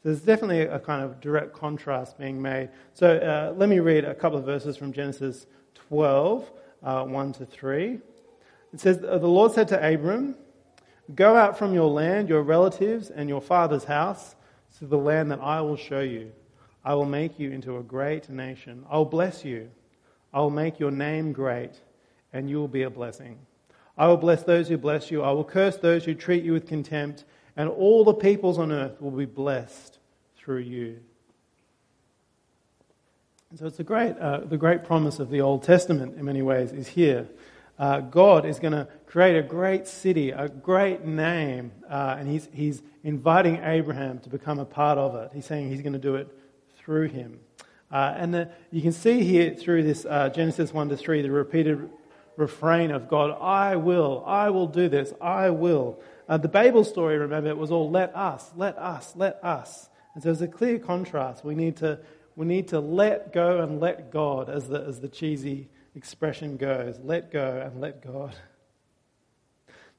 So 0.03 0.09
there's 0.09 0.23
definitely 0.23 0.63
a 0.63 0.79
kind 0.79 1.05
of 1.05 1.21
direct 1.21 1.53
contrast 1.53 2.19
being 2.19 2.41
made. 2.41 2.71
So 2.95 3.19
uh, 3.19 3.55
let 3.55 3.69
me 3.69 3.81
read 3.81 4.07
a 4.07 4.15
couple 4.15 4.39
of 4.39 4.47
verses 4.47 4.79
from 4.79 4.95
Genesis 4.95 5.47
12, 5.75 6.51
uh, 6.83 7.05
1 7.05 7.33
to 7.35 7.45
3. 7.45 7.99
It 8.73 8.81
says, 8.81 8.99
The 8.99 9.19
Lord 9.19 9.53
said 9.53 9.69
to 9.69 9.95
Abram, 9.95 10.37
Go 11.15 11.37
out 11.37 11.59
from 11.59 11.75
your 11.75 11.91
land, 11.91 12.31
your 12.31 12.43
relatives, 12.43 13.11
and 13.11 13.29
your 13.29 13.43
father's 13.43 13.85
house 13.85 14.37
to 14.79 14.87
the 14.87 14.99
land 14.99 15.31
that 15.31 15.41
I 15.41 15.61
will 15.61 15.77
show 15.77 16.01
you. 16.01 16.33
I 16.83 16.95
will 16.95 17.05
make 17.05 17.39
you 17.39 17.51
into 17.51 17.77
a 17.77 17.83
great 17.83 18.31
nation. 18.31 18.87
I 18.89 18.97
will 18.97 19.05
bless 19.05 19.45
you. 19.45 19.71
I 20.33 20.41
will 20.41 20.51
make 20.51 20.81
your 20.81 20.91
name 20.91 21.33
great, 21.33 21.73
and 22.33 22.49
you 22.49 22.57
will 22.57 22.69
be 22.69 22.83
a 22.83 22.91
blessing. 22.91 23.39
I 23.99 24.09
will 24.09 24.17
bless 24.17 24.43
those 24.43 24.69
who 24.69 24.77
bless 24.77 25.11
you. 25.11 25.23
I 25.23 25.31
will 25.33 25.45
curse 25.45 25.77
those 25.77 26.05
who 26.05 26.15
treat 26.15 26.45
you 26.45 26.53
with 26.53 26.67
contempt, 26.67 27.25
and 27.57 27.69
all 27.69 28.05
the 28.05 28.15
peoples 28.15 28.59
on 28.59 28.71
earth 28.73 29.01
will 29.01 29.11
be 29.11 29.25
blessed 29.25 29.99
through 30.37 30.59
you. 30.59 30.99
And 33.51 33.59
so 33.59 33.67
it's 33.67 33.81
a 33.81 33.85
great, 33.85 34.19
uh, 34.19 34.41
the 34.41 34.59
great 34.59 34.85
promise 34.85 35.19
of 35.19 35.31
the 35.31 35.41
Old 35.41 35.63
Testament 35.63 36.19
in 36.19 36.25
many 36.25 36.43
ways 36.43 36.73
is 36.73 36.89
here. 36.89 37.27
Uh, 37.79 38.01
God 38.01 38.45
is 38.45 38.59
going 38.59 38.73
to 38.73 38.89
create 39.07 39.37
a 39.37 39.43
great 39.43 39.87
city, 39.87 40.31
a 40.31 40.49
great 40.49 41.05
name, 41.05 41.73
uh, 41.89 42.17
and 42.19 42.29
he's, 42.29 42.49
he's 42.53 42.83
inviting 43.05 43.63
Abraham 43.63 44.19
to 44.21 44.29
become 44.29 44.59
a 44.59 44.65
part 44.65 44.99
of 44.99 45.15
it. 45.15 45.31
He's 45.33 45.47
saying 45.47 45.71
he's 45.71 45.83
going 45.83 45.93
to 45.93 45.99
do 45.99 46.17
it 46.17 46.29
through 46.77 47.09
him. 47.09 47.39
Uh, 47.91 48.15
and 48.17 48.35
the, 48.35 48.51
you 48.71 48.83
can 48.83 48.93
see 48.93 49.23
here 49.23 49.55
through 49.55 49.85
this 49.85 50.05
uh, 50.05 50.29
Genesis 50.31 50.73
1 50.73 50.89
to 50.89 50.97
3 50.97 51.23
the 51.23 51.31
repeated 51.31 51.89
refrain 52.37 52.91
of 52.91 53.09
God, 53.09 53.37
I 53.41 53.77
will, 53.77 54.23
I 54.27 54.51
will 54.51 54.67
do 54.67 54.89
this, 54.89 55.13
I 55.21 55.51
will. 55.51 56.01
Uh, 56.29 56.37
the 56.39 56.49
Babel 56.49 56.85
story, 56.85 57.19
remember, 57.19 57.49
it 57.49 57.57
was 57.57 57.71
all 57.71 57.91
let 57.91 58.15
us, 58.17 58.51
let 58.57 58.77
us, 58.79 59.15
let 59.17 59.43
us. 59.45 59.89
And 60.15 60.23
so 60.23 60.29
there's 60.29 60.43
a 60.43 60.49
clear 60.49 60.79
contrast. 60.79 61.45
We 61.45 61.55
need 61.55 61.77
to, 61.79 62.01
we 62.35 62.47
need 62.47 62.69
to 62.69 62.81
let 62.81 63.33
go 63.33 63.61
and 63.61 63.81
let 63.81 64.11
God, 64.11 64.49
as 64.49 64.69
the, 64.69 64.81
as 64.83 65.01
the 65.01 65.09
cheesy 65.09 65.69
expression 65.95 66.57
goes. 66.57 66.99
Let 67.03 67.31
go 67.31 67.63
and 67.65 67.81
let 67.81 68.03
God. 68.03 68.35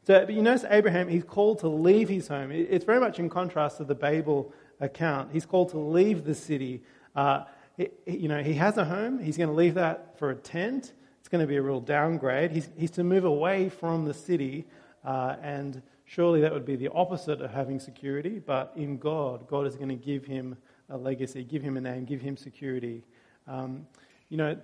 So, 0.06 0.26
but 0.26 0.34
you 0.34 0.41
notice 0.41 0.65
Abraham, 0.69 1.10
he's 1.10 1.23
called 1.23 1.60
to 1.60 1.67
leave 1.67 2.08
his 2.08 2.30
home. 2.30 2.52
It's 2.52 2.86
very 2.86 3.00
much 3.00 3.19
in 3.19 3.30
contrast 3.30 3.78
to 3.78 3.84
the 3.84 3.95
Babel 3.95 4.54
account. 4.80 5.32
He's 5.34 5.45
called 5.45 5.69
to 5.71 5.80
leave 5.80 6.23
the 6.23 6.36
city. 6.36 6.84
Uh, 7.15 7.43
he, 7.76 7.89
you 8.06 8.28
know, 8.28 8.41
he 8.41 8.54
has 8.54 8.78
a 8.78 8.86
home. 8.86 9.19
He's 9.19 9.38
going 9.38 9.50
to 9.50 9.56
leave 9.56 9.73
that 9.73 10.17
for 10.17 10.30
a 10.30 10.36
tent. 10.36 10.93
It's 11.28 11.32
going 11.34 11.42
to 11.42 11.48
be 11.48 11.58
a 11.58 11.62
real 11.62 11.82
downgrade. 11.82 12.52
He's, 12.52 12.70
he's 12.78 12.92
to 12.92 13.04
move 13.04 13.26
away 13.26 13.68
from 13.68 14.06
the 14.06 14.13
city, 14.13 14.66
uh, 15.04 15.36
and 15.42 15.82
surely 16.06 16.40
that 16.40 16.54
would 16.54 16.63
be 16.63 16.78
the 16.78 16.88
opposite 16.88 17.42
of 17.42 17.52
having 17.52 17.82
security. 17.82 18.40
But 18.40 18.72
in 18.78 18.98
God, 18.98 19.46
God 19.46 19.68
is 19.68 19.76
going 19.76 19.90
to 19.90 19.96
give 19.96 20.24
him 20.24 20.56
a 20.90 20.96
legacy, 20.96 21.44
give 21.44 21.62
him 21.62 21.76
a 21.76 21.82
name, 21.82 22.06
give 22.06 22.22
him 22.22 22.38
security. 22.38 23.04
Um, 23.46 23.88
you 24.30 24.38
know, 24.38 24.56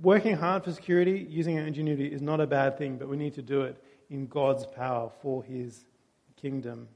working 0.00 0.36
hard 0.36 0.62
for 0.62 0.70
security, 0.70 1.26
using 1.28 1.58
our 1.58 1.66
ingenuity 1.66 2.06
is 2.06 2.22
not 2.22 2.40
a 2.40 2.46
bad 2.46 2.78
thing, 2.78 2.98
but 2.98 3.08
we 3.08 3.16
need 3.16 3.34
to 3.34 3.42
do 3.42 3.62
it 3.62 3.82
in 4.08 4.28
God's 4.28 4.64
power 4.64 5.10
for 5.22 5.42
His 5.42 5.86
kingdom. 6.40 6.86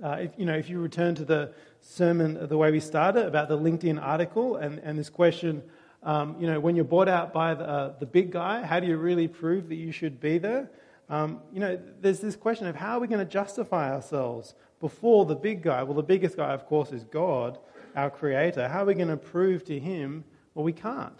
Uh, 0.00 0.18
if, 0.20 0.30
you 0.36 0.46
know, 0.46 0.54
if 0.54 0.70
you 0.70 0.80
return 0.80 1.16
to 1.16 1.24
the 1.24 1.52
sermon 1.80 2.46
the 2.46 2.56
way 2.56 2.70
we 2.70 2.78
started 2.78 3.26
about 3.26 3.48
the 3.48 3.58
LinkedIn 3.58 4.00
article 4.00 4.54
and, 4.54 4.78
and 4.84 4.96
this 4.96 5.10
question 5.10 5.64
um, 6.02 6.36
you 6.40 6.46
know, 6.46 6.58
when 6.60 6.76
you're 6.76 6.84
bought 6.84 7.08
out 7.08 7.32
by 7.32 7.54
the, 7.54 7.68
uh, 7.68 7.98
the 7.98 8.06
big 8.06 8.30
guy, 8.30 8.62
how 8.64 8.80
do 8.80 8.86
you 8.86 8.96
really 8.96 9.28
prove 9.28 9.68
that 9.68 9.74
you 9.74 9.92
should 9.92 10.20
be 10.20 10.38
there? 10.38 10.70
Um, 11.10 11.40
you 11.52 11.60
know, 11.60 11.78
there's 12.00 12.20
this 12.20 12.36
question 12.36 12.66
of 12.66 12.76
how 12.76 12.96
are 12.96 13.00
we 13.00 13.06
going 13.06 13.24
to 13.24 13.30
justify 13.30 13.92
ourselves 13.92 14.54
before 14.78 15.26
the 15.26 15.34
big 15.34 15.62
guy? 15.62 15.82
Well, 15.82 15.94
the 15.94 16.02
biggest 16.02 16.36
guy, 16.36 16.52
of 16.52 16.66
course, 16.66 16.92
is 16.92 17.04
God, 17.04 17.58
our 17.94 18.10
Creator. 18.10 18.68
How 18.68 18.82
are 18.82 18.86
we 18.86 18.94
going 18.94 19.08
to 19.08 19.16
prove 19.16 19.64
to 19.64 19.78
Him? 19.78 20.24
Well, 20.54 20.64
we 20.64 20.72
can't. 20.72 21.18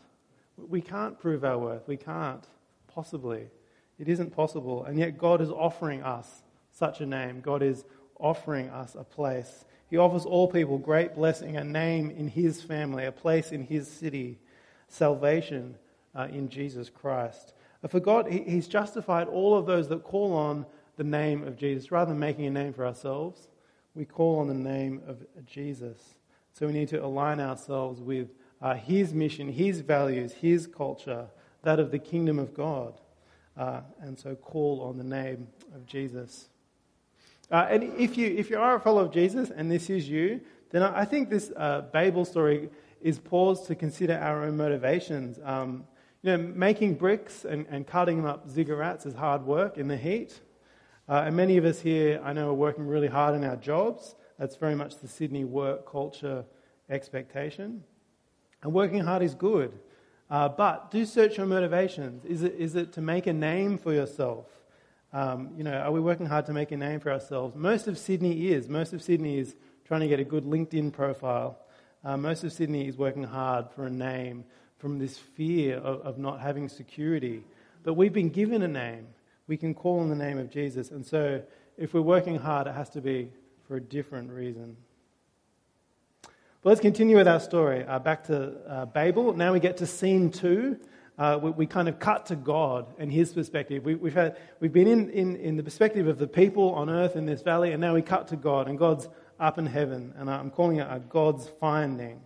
We 0.57 0.81
can't 0.81 1.19
prove 1.19 1.45
our 1.45 1.59
worth. 1.59 1.87
We 1.87 1.97
can't, 1.97 2.45
possibly. 2.88 3.49
It 3.99 4.09
isn't 4.09 4.35
possible. 4.35 4.85
And 4.85 4.99
yet, 4.99 5.19
God 5.19 5.43
is 5.43 5.51
offering 5.51 6.03
us 6.03 6.43
such 6.71 7.01
a 7.01 7.07
name. 7.07 7.40
God 7.40 7.62
is 7.62 7.85
offering 8.19 8.71
us 8.71 8.95
a 8.95 9.05
place. 9.05 9.64
He 9.90 9.99
offers 9.99 10.25
all 10.25 10.49
people 10.49 10.79
great 10.79 11.14
blessing, 11.14 11.57
a 11.57 11.64
name 11.64 12.11
in 12.11 12.29
His 12.29 12.62
family, 12.62 13.05
a 13.05 13.12
place 13.12 13.51
in 13.51 13.64
His 13.64 13.88
city 13.88 14.38
salvation 14.90 15.76
uh, 16.14 16.29
in 16.31 16.48
Jesus 16.48 16.90
Christ. 16.90 17.55
For 17.88 18.00
God, 18.00 18.29
He's 18.31 18.68
justified 18.68 19.29
all 19.29 19.57
of 19.57 19.64
those 19.64 19.88
that 19.88 20.05
call 20.05 20.35
on 20.35 20.66
the 20.96 21.05
name 21.05 21.46
of 21.46 21.57
Jesus. 21.57 21.90
Rather 21.90 22.11
than 22.11 22.18
making 22.18 22.44
a 22.44 22.50
name 22.50 22.74
for 22.74 22.87
ourselves, 22.87 23.48
we 23.94 24.05
call 24.05 24.40
on 24.40 24.48
the 24.48 24.55
name 24.55 25.00
of 25.07 25.24
Jesus. 25.46 26.14
So 26.53 26.66
we 26.66 26.72
need 26.72 26.88
to 26.88 27.03
align 27.03 27.40
ourselves 27.40 28.00
with 28.00 28.29
uh, 28.61 28.74
his 28.74 29.14
mission, 29.14 29.48
his 29.48 29.81
values, 29.81 30.33
his 30.33 30.66
culture, 30.66 31.29
that 31.62 31.81
of 31.81 31.90
the 31.90 31.98
kingdom 31.98 32.38
of 32.38 32.53
God. 32.53 33.00
Uh, 33.57 33.81
and 34.00 34.18
so 34.18 34.35
call 34.35 34.83
on 34.83 34.98
the 34.98 35.05
name 35.05 35.48
of 35.74 35.87
Jesus. 35.87 36.48
Uh, 37.50 37.66
and 37.68 37.83
if 37.98 38.16
you, 38.16 38.29
if 38.29 38.50
you 38.50 38.59
are 38.59 38.76
a 38.76 38.81
follower 38.81 39.05
of 39.05 39.12
Jesus 39.12 39.50
and 39.50 39.70
this 39.70 39.90
is 39.90 40.09
you, 40.09 40.40
then 40.70 40.83
I 40.83 41.05
think 41.05 41.31
this 41.31 41.50
uh, 41.57 41.83
Babel 41.92 42.24
story 42.24 42.68
is 43.01 43.19
pause 43.19 43.67
to 43.67 43.75
consider 43.75 44.15
our 44.19 44.45
own 44.45 44.57
motivations. 44.57 45.39
Um, 45.43 45.85
you 46.23 46.37
know, 46.37 46.39
making 46.39 46.95
bricks 46.97 47.45
and, 47.45 47.67
and 47.71 47.87
cutting 47.87 48.27
up 48.27 48.49
ziggurats 48.49 49.07
is 49.07 49.15
hard 49.15 49.45
work 49.45 49.79
in 49.79 49.89
the 49.89 49.97
heat. 49.97 50.41
Uh, 51.09 51.25
and 51.27 51.35
many 51.35 51.57
of 51.57 51.65
us 51.65 51.81
here, 51.81 52.21
I 52.23 52.33
know, 52.33 52.51
are 52.51 52.55
working 52.55 52.87
really 52.87 53.09
hard 53.09 53.35
in 53.35 53.43
our 53.45 53.57
jobs. 53.57 54.15
That's 54.39 54.57
very 54.57 54.75
much 54.75 54.99
the 54.99 55.09
Sydney 55.09 55.45
work 55.45 55.91
culture 55.91 56.45
expectation. 56.89 57.85
And 58.63 58.73
working 58.73 59.01
hard 59.01 59.23
is 59.23 59.35
good. 59.35 59.79
Uh, 60.31 60.49
but 60.49 60.91
do 60.91 61.05
search 61.05 61.39
your 61.39 61.47
motivations. 61.47 62.25
Is 62.25 62.43
it, 62.43 62.55
is 62.57 62.77
it 62.77 62.93
to 62.93 63.01
make 63.01 63.27
a 63.27 63.33
name 63.33 63.79
for 63.79 63.93
yourself? 63.93 64.47
Um, 65.13 65.51
you 65.57 65.65
know, 65.65 65.73
are 65.73 65.91
we 65.91 66.01
working 66.01 66.27
hard 66.27 66.47
to 66.47 66.53
make 66.53 66.71
a 66.71 66.77
name 66.77 67.01
for 67.01 67.11
ourselves? 67.11 67.57
Most 67.57 67.89
of 67.89 67.99
Sydney 67.99 68.49
is. 68.49 68.69
Most 68.69 68.93
of 68.93 69.03
Sydney 69.03 69.39
is 69.39 69.57
trying 69.85 70.01
to 70.01 70.09
get 70.09 70.21
a 70.21 70.25
good 70.25 70.45
LinkedIn 70.45 70.93
profile. 70.93 71.59
Uh, 72.03 72.17
most 72.17 72.45
of 72.45 72.53
Sydney 72.53 72.89
is 72.89 72.97
working 72.97 73.25
hard 73.25 73.71
for 73.71 73.85
a 73.85 73.91
name 73.91 74.45
from 74.79 74.99
this 74.99 75.19
fear 75.19 75.77
of, 75.77 76.01
of 76.01 76.19
not 76.19 76.41
having 76.41 76.69
security. 76.69 77.45
But 77.83 77.95
we've 77.95 78.13
been 78.13 78.31
given 78.31 78.63
a 78.63 78.69
name. 78.69 79.09
We 79.47 79.59
can 79.59 79.75
call 79.75 80.01
on 80.01 80.09
the 80.09 80.17
name 80.17 80.39
of 80.39 80.51
Jesus. 80.51 80.91
And 80.91 81.05
so 81.05 81.43
if 81.77 81.93
we're 81.93 82.01
working 82.01 82.37
hard, 82.37 82.67
it 82.67 82.75
has 82.75 82.89
to 82.91 83.03
be 83.03 83.31
for 83.69 83.77
a 83.77 83.81
different 83.81 84.31
reason. 84.31 84.77
But 86.63 86.71
let's 86.71 86.81
continue 86.81 87.17
with 87.17 87.29
our 87.29 87.41
story. 87.41 87.85
Uh, 87.85 87.99
back 87.99 88.25
to 88.25 88.53
uh, 88.67 88.87
Babel. 88.87 89.35
Now 89.35 89.53
we 89.53 89.61
get 89.61 89.77
to 89.79 89.87
scene 89.87 90.31
two. 90.31 90.79
Uh, 91.19 91.39
we, 91.43 91.51
we, 91.51 91.67
kind 91.67 91.87
of 91.87 91.99
cut 91.99 92.27
to 92.27 92.37
God 92.37 92.87
and 92.99 93.13
His 93.13 93.35
perspective. 93.35 93.85
We, 93.85 93.99
have 94.05 94.15
had, 94.15 94.37
we've 94.59 94.73
been 94.73 94.87
in, 94.87 95.11
in, 95.11 95.37
in 95.37 95.57
the 95.57 95.63
perspective 95.63 96.07
of 96.07 96.19
the 96.19 96.27
people 96.27 96.73
on 96.73 96.89
earth 96.89 97.15
in 97.15 97.27
this 97.27 97.43
valley, 97.43 97.73
and 97.73 97.81
now 97.81 97.93
we 97.93 98.01
cut 98.01 98.29
to 98.29 98.37
God, 98.37 98.69
and 98.69 98.79
God's 98.79 99.07
up 99.40 99.59
in 99.59 99.66
heaven. 99.66 100.14
And 100.16 100.31
I'm 100.31 100.50
calling 100.50 100.76
it 100.76 100.87
a 100.88 101.00
God's 101.00 101.48
finding, 101.61 102.20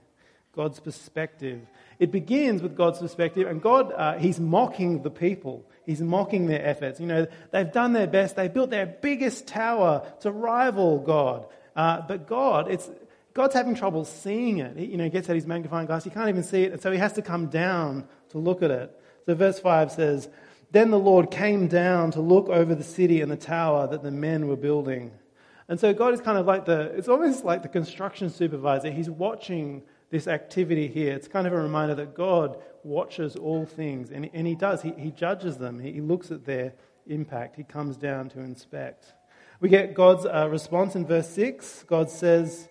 God's 0.55 0.81
perspective. 0.81 1.61
It 1.99 2.11
begins 2.11 2.61
with 2.63 2.77
God's 2.77 2.99
perspective, 2.99 3.47
and 3.49 3.63
God, 3.63 3.93
uh, 3.93 4.19
He's 4.19 4.41
mocking 4.41 5.03
the 5.03 5.11
people. 5.11 5.65
He's 5.87 6.01
mocking 6.01 6.47
their 6.47 6.65
efforts. 6.65 6.99
You 6.99 7.07
know, 7.07 7.27
they've 7.51 7.71
done 7.71 7.93
their 7.93 8.07
best. 8.07 8.37
They 8.37 8.49
built 8.49 8.71
their 8.71 8.87
biggest 8.87 9.47
tower 9.47 10.07
to 10.21 10.33
rival 10.33 10.99
God. 10.99 11.47
Uh, 11.77 12.01
but 12.03 12.27
God, 12.27 12.71
it's, 12.71 12.91
God's 13.35 13.55
having 13.55 13.75
trouble 13.75 14.05
seeing 14.05 14.59
it. 14.59 14.77
He, 14.77 14.87
you 14.87 14.97
know, 14.97 15.09
gets 15.09 15.29
out 15.29 15.37
his 15.37 15.47
magnifying 15.47 15.87
glass. 15.87 16.05
He 16.05 16.11
can't 16.11 16.29
even 16.29 16.43
see 16.43 16.63
it. 16.63 16.73
And 16.73 16.81
so 16.81 16.91
he 16.91 16.99
has 16.99 17.13
to 17.15 17.23
come 17.23 17.49
down 17.49 18.09
to 18.31 18.39
look 18.39 18.63
at 18.63 18.71
it. 18.71 18.99
So 19.27 19.35
verse 19.35 19.59
5 19.59 19.93
says, 19.93 20.29
Then 20.71 20.91
the 20.91 20.99
Lord 20.99 21.31
came 21.31 21.69
down 21.69 22.13
to 22.13 22.21
look 22.21 22.49
over 22.49 22.75
the 22.75 22.85
city 22.85 23.21
and 23.21 23.31
the 23.31 23.37
tower 23.37 23.87
that 23.87 24.03
the 24.03 24.11
men 24.11 24.49
were 24.49 24.57
building. 24.57 25.13
And 25.69 25.81
so 25.81 25.95
God 25.95 26.13
is 26.13 26.21
kind 26.21 26.37
of 26.37 26.47
like 26.47 26.67
the, 26.67 26.93
it's 26.97 27.09
almost 27.09 27.45
like 27.45 27.63
the 27.63 27.69
construction 27.69 28.29
supervisor. 28.29 28.91
He's 28.91 29.09
watching 29.09 29.83
this 30.11 30.29
activity 30.29 30.87
here. 30.87 31.15
It's 31.15 31.29
kind 31.29 31.47
of 31.47 31.53
a 31.53 31.57
reminder 31.57 31.95
that 31.97 32.15
God 32.15 32.59
watches 32.83 33.37
all 33.37 33.65
things, 33.65 34.11
and, 34.11 34.29
and 34.33 34.47
He 34.47 34.55
does. 34.55 34.83
He, 34.83 34.93
he 34.97 35.11
judges 35.11 35.57
them, 35.57 35.81
he, 35.81 35.93
he 35.93 36.01
looks 36.01 36.31
at 36.31 36.45
their 36.45 36.75
impact, 37.07 37.57
He 37.57 37.65
comes 37.65 37.97
down 37.97 38.29
to 38.31 38.41
inspect. 38.41 39.15
We 39.61 39.69
get 39.69 39.95
God's 39.95 40.27
uh, 40.27 40.49
response 40.51 40.95
in 40.95 41.07
verse 41.07 41.29
6. 41.31 41.85
God 41.85 42.11
says, 42.11 42.69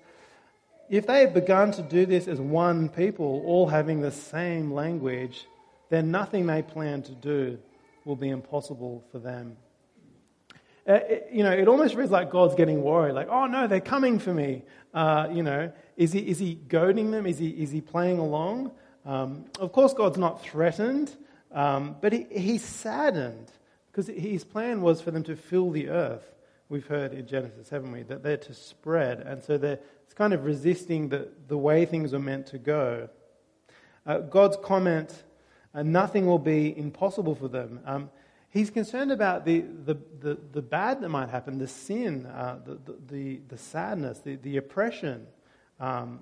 If 0.90 1.08
they 1.08 1.22
have 1.22 1.34
begun 1.34 1.72
to 1.72 1.82
do 1.82 2.06
this 2.06 2.28
as 2.28 2.40
one 2.40 2.90
people, 2.90 3.42
all 3.46 3.68
having 3.68 4.02
the 4.02 4.12
same 4.12 4.72
language, 4.72 5.48
then 5.90 6.12
nothing 6.12 6.46
they 6.46 6.62
plan 6.62 7.02
to 7.04 7.14
do 7.14 7.58
will 8.06 8.16
be 8.16 8.30
impossible 8.30 9.04
for 9.12 9.20
them. 9.20 9.58
Uh, 10.88 10.94
it, 10.94 11.30
you 11.32 11.44
know, 11.44 11.52
it 11.52 11.68
almost 11.68 11.96
reads 11.96 12.12
like 12.12 12.30
God's 12.30 12.56
getting 12.56 12.82
worried, 12.82 13.14
like, 13.14 13.30
oh 13.30 13.46
no, 13.46 13.68
they're 13.68 13.80
coming 13.80 14.20
for 14.20 14.34
me. 14.34 14.64
Uh, 14.94 15.28
you 15.32 15.42
know, 15.42 15.72
is 15.96 16.12
he, 16.12 16.20
is 16.20 16.40
he 16.40 16.56
goading 16.56 17.12
them? 17.12 17.26
Is 17.26 17.38
he, 17.40 17.50
is 17.50 17.72
he 17.72 17.82
playing 17.82 18.20
along? 18.20 18.72
Um, 19.06 19.46
of 19.60 19.72
course, 19.72 19.94
God's 19.94 20.18
not 20.18 20.42
threatened, 20.44 21.16
um, 21.52 21.96
but 22.02 22.14
he, 22.14 22.28
he's 22.30 22.64
saddened 22.64 23.52
because 23.92 24.08
his 24.08 24.44
plan 24.44 24.82
was 24.82 25.02
for 25.02 25.12
them 25.12 25.24
to 25.24 25.36
fill 25.36 25.72
the 25.72 25.90
earth. 25.90 26.26
We've 26.70 26.88
heard 26.88 27.14
in 27.14 27.28
Genesis, 27.28 27.70
haven't 27.70 27.92
we? 27.92 28.04
That 28.04 28.24
they're 28.24 28.38
to 28.38 28.54
spread. 28.54 29.20
And 29.20 29.44
so 29.44 29.58
they're 29.58 29.80
it's 30.14 30.20
kind 30.20 30.34
of 30.36 30.46
resisting 30.46 31.10
the, 31.10 31.28
the 31.48 31.58
way 31.58 31.86
things 31.86 32.14
are 32.14 32.20
meant 32.20 32.46
to 32.48 32.60
go. 32.60 33.10
Uh, 34.06 34.20
God's 34.20 34.58
comment, 34.58 35.24
uh, 35.74 35.82
nothing 35.82 36.28
will 36.28 36.38
be 36.38 36.78
impossible 36.78 37.34
for 37.34 37.48
them. 37.48 37.80
Um, 37.84 38.12
he's 38.54 38.70
concerned 38.70 39.12
about 39.12 39.46
the, 39.46 39.62
the, 39.86 39.98
the, 40.22 40.38
the, 40.52 40.62
bad 40.62 41.02
that 41.02 41.10
might 41.10 41.30
happen, 41.30 41.58
the 41.58 41.68
sin, 41.68 42.28
uh, 42.28 42.60
the, 42.64 42.80
the, 43.08 43.42
the, 43.48 43.58
sadness, 43.58 44.20
the, 44.20 44.36
the 44.38 44.58
oppression. 44.58 45.26
Um, 45.80 46.20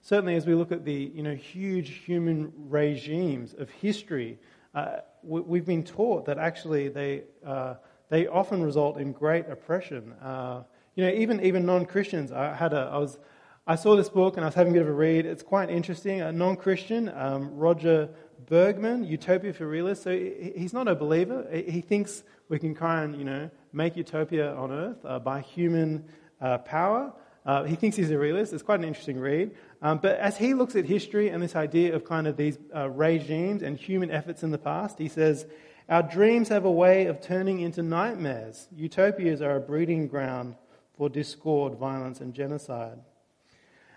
certainly, 0.00 0.34
as 0.34 0.46
we 0.46 0.54
look 0.54 0.72
at 0.72 0.84
the 0.84 1.12
you 1.14 1.22
know, 1.22 1.34
huge 1.34 1.90
human 1.90 2.52
regimes 2.56 3.54
of 3.54 3.68
history, 3.70 4.38
uh, 4.74 4.96
we, 5.22 5.58
have 5.58 5.66
been 5.66 5.84
taught 5.84 6.24
that 6.24 6.38
actually 6.38 6.88
they, 6.88 7.24
uh, 7.46 7.74
they 8.08 8.26
often 8.26 8.62
result 8.62 8.96
in 8.96 9.12
great 9.12 9.46
oppression. 9.48 10.14
Uh, 10.22 10.62
you 10.96 11.04
know, 11.04 11.12
even, 11.12 11.44
even 11.44 11.66
non 11.66 11.84
Christians. 11.84 12.32
I, 12.32 12.54
had 12.54 12.72
a, 12.72 12.90
I, 12.92 12.98
was, 12.98 13.18
I 13.66 13.76
saw 13.76 13.94
this 13.94 14.08
book 14.08 14.36
and 14.36 14.44
I 14.44 14.48
was 14.48 14.54
having 14.54 14.72
a 14.72 14.74
bit 14.74 14.82
of 14.82 14.88
a 14.88 14.92
read. 14.92 15.26
It's 15.26 15.42
quite 15.42 15.68
interesting. 15.68 16.22
A 16.22 16.32
non 16.32 16.56
Christian, 16.56 17.10
um, 17.14 17.50
Rutger 17.50 18.08
Bregman, 18.46 19.08
Utopia 19.08 19.52
for 19.52 19.66
Realists. 19.66 20.04
So 20.04 20.10
he's 20.12 20.72
not 20.72 20.88
a 20.88 20.94
believer. 20.94 21.46
He 21.52 21.80
thinks 21.80 22.22
we 22.48 22.58
can 22.58 22.74
try 22.74 23.02
and, 23.02 23.16
you 23.16 23.24
know, 23.24 23.50
make 23.72 23.96
utopia 23.96 24.54
on 24.54 24.70
earth 24.70 24.98
uh, 25.04 25.18
by 25.18 25.40
human 25.40 26.04
uh, 26.40 26.58
power. 26.58 27.12
Uh, 27.46 27.64
he 27.64 27.76
thinks 27.76 27.96
he's 27.96 28.10
a 28.10 28.18
realist. 28.18 28.52
It's 28.52 28.62
quite 28.62 28.80
an 28.80 28.84
interesting 28.86 29.18
read. 29.18 29.54
Um, 29.82 29.98
but 29.98 30.18
as 30.18 30.36
he 30.36 30.54
looks 30.54 30.76
at 30.76 30.86
history 30.86 31.28
and 31.28 31.42
this 31.42 31.56
idea 31.56 31.94
of 31.94 32.04
kind 32.04 32.26
of 32.26 32.36
these 32.36 32.58
uh, 32.74 32.88
regimes 32.88 33.62
and 33.62 33.78
human 33.78 34.10
efforts 34.10 34.42
in 34.42 34.50
the 34.50 34.58
past, 34.58 34.98
he 34.98 35.08
says, 35.08 35.46
Our 35.88 36.02
dreams 36.02 36.48
have 36.48 36.64
a 36.64 36.70
way 36.70 37.06
of 37.06 37.20
turning 37.20 37.60
into 37.60 37.82
nightmares. 37.82 38.68
Utopias 38.74 39.42
are 39.42 39.56
a 39.56 39.60
breeding 39.60 40.08
ground 40.08 40.56
for 40.96 41.08
discord, 41.08 41.78
violence, 41.78 42.20
and 42.20 42.32
genocide. 42.32 42.98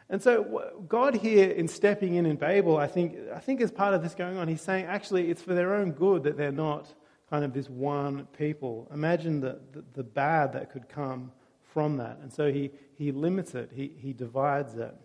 And 0.09 0.21
so, 0.21 0.83
God 0.87 1.15
here, 1.15 1.49
in 1.49 1.67
stepping 1.67 2.15
in 2.15 2.25
in 2.25 2.37
Babel, 2.37 2.77
I 2.77 2.87
think, 2.87 3.17
I 3.35 3.39
think 3.39 3.59
as 3.59 3.71
part 3.71 3.93
of 3.93 4.01
this 4.01 4.15
going 4.15 4.37
on, 4.37 4.47
he's 4.47 4.61
saying 4.61 4.85
actually 4.85 5.29
it's 5.29 5.41
for 5.41 5.53
their 5.53 5.75
own 5.75 5.91
good 5.91 6.23
that 6.23 6.37
they're 6.37 6.51
not 6.51 6.93
kind 7.29 7.43
of 7.43 7.53
this 7.53 7.69
one 7.69 8.25
people. 8.37 8.89
Imagine 8.93 9.41
the, 9.41 9.59
the, 9.73 9.83
the 9.93 10.03
bad 10.03 10.53
that 10.53 10.71
could 10.71 10.87
come 10.87 11.31
from 11.73 11.97
that. 11.97 12.19
And 12.21 12.31
so 12.31 12.51
he, 12.51 12.71
he 12.95 13.11
limits 13.11 13.53
it, 13.53 13.71
he, 13.73 13.91
he 13.97 14.13
divides 14.13 14.75
it. 14.75 14.95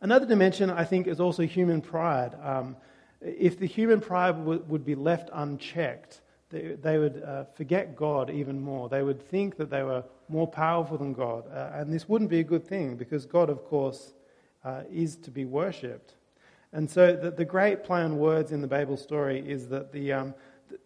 Another 0.00 0.26
dimension, 0.26 0.68
I 0.68 0.84
think, 0.84 1.06
is 1.06 1.20
also 1.20 1.44
human 1.44 1.80
pride. 1.80 2.36
Um, 2.42 2.76
if 3.20 3.58
the 3.58 3.66
human 3.66 4.00
pride 4.00 4.36
w- 4.36 4.62
would 4.68 4.84
be 4.84 4.94
left 4.94 5.30
unchecked, 5.32 6.20
they, 6.54 6.76
they 6.80 6.98
would 6.98 7.22
uh, 7.22 7.44
forget 7.56 7.96
God 7.96 8.30
even 8.30 8.60
more. 8.60 8.88
They 8.88 9.02
would 9.02 9.20
think 9.28 9.56
that 9.56 9.70
they 9.70 9.82
were 9.82 10.04
more 10.28 10.46
powerful 10.46 10.96
than 10.96 11.12
God. 11.12 11.44
Uh, 11.52 11.70
and 11.74 11.92
this 11.92 12.08
wouldn't 12.08 12.30
be 12.30 12.38
a 12.40 12.44
good 12.44 12.64
thing 12.64 12.96
because 12.96 13.26
God, 13.26 13.50
of 13.50 13.64
course, 13.64 14.12
uh, 14.64 14.82
is 14.90 15.16
to 15.16 15.30
be 15.30 15.44
worshipped. 15.44 16.14
And 16.72 16.88
so 16.88 17.16
the, 17.16 17.30
the, 17.30 17.44
great 17.44 17.82
play 17.84 18.02
on 18.02 18.18
words 18.18 18.52
in 18.52 18.60
the 18.60 18.66
Babel 18.66 18.96
story 18.96 19.42
is 19.46 19.68
that 19.68 19.92
the, 19.92 20.12
um, 20.12 20.34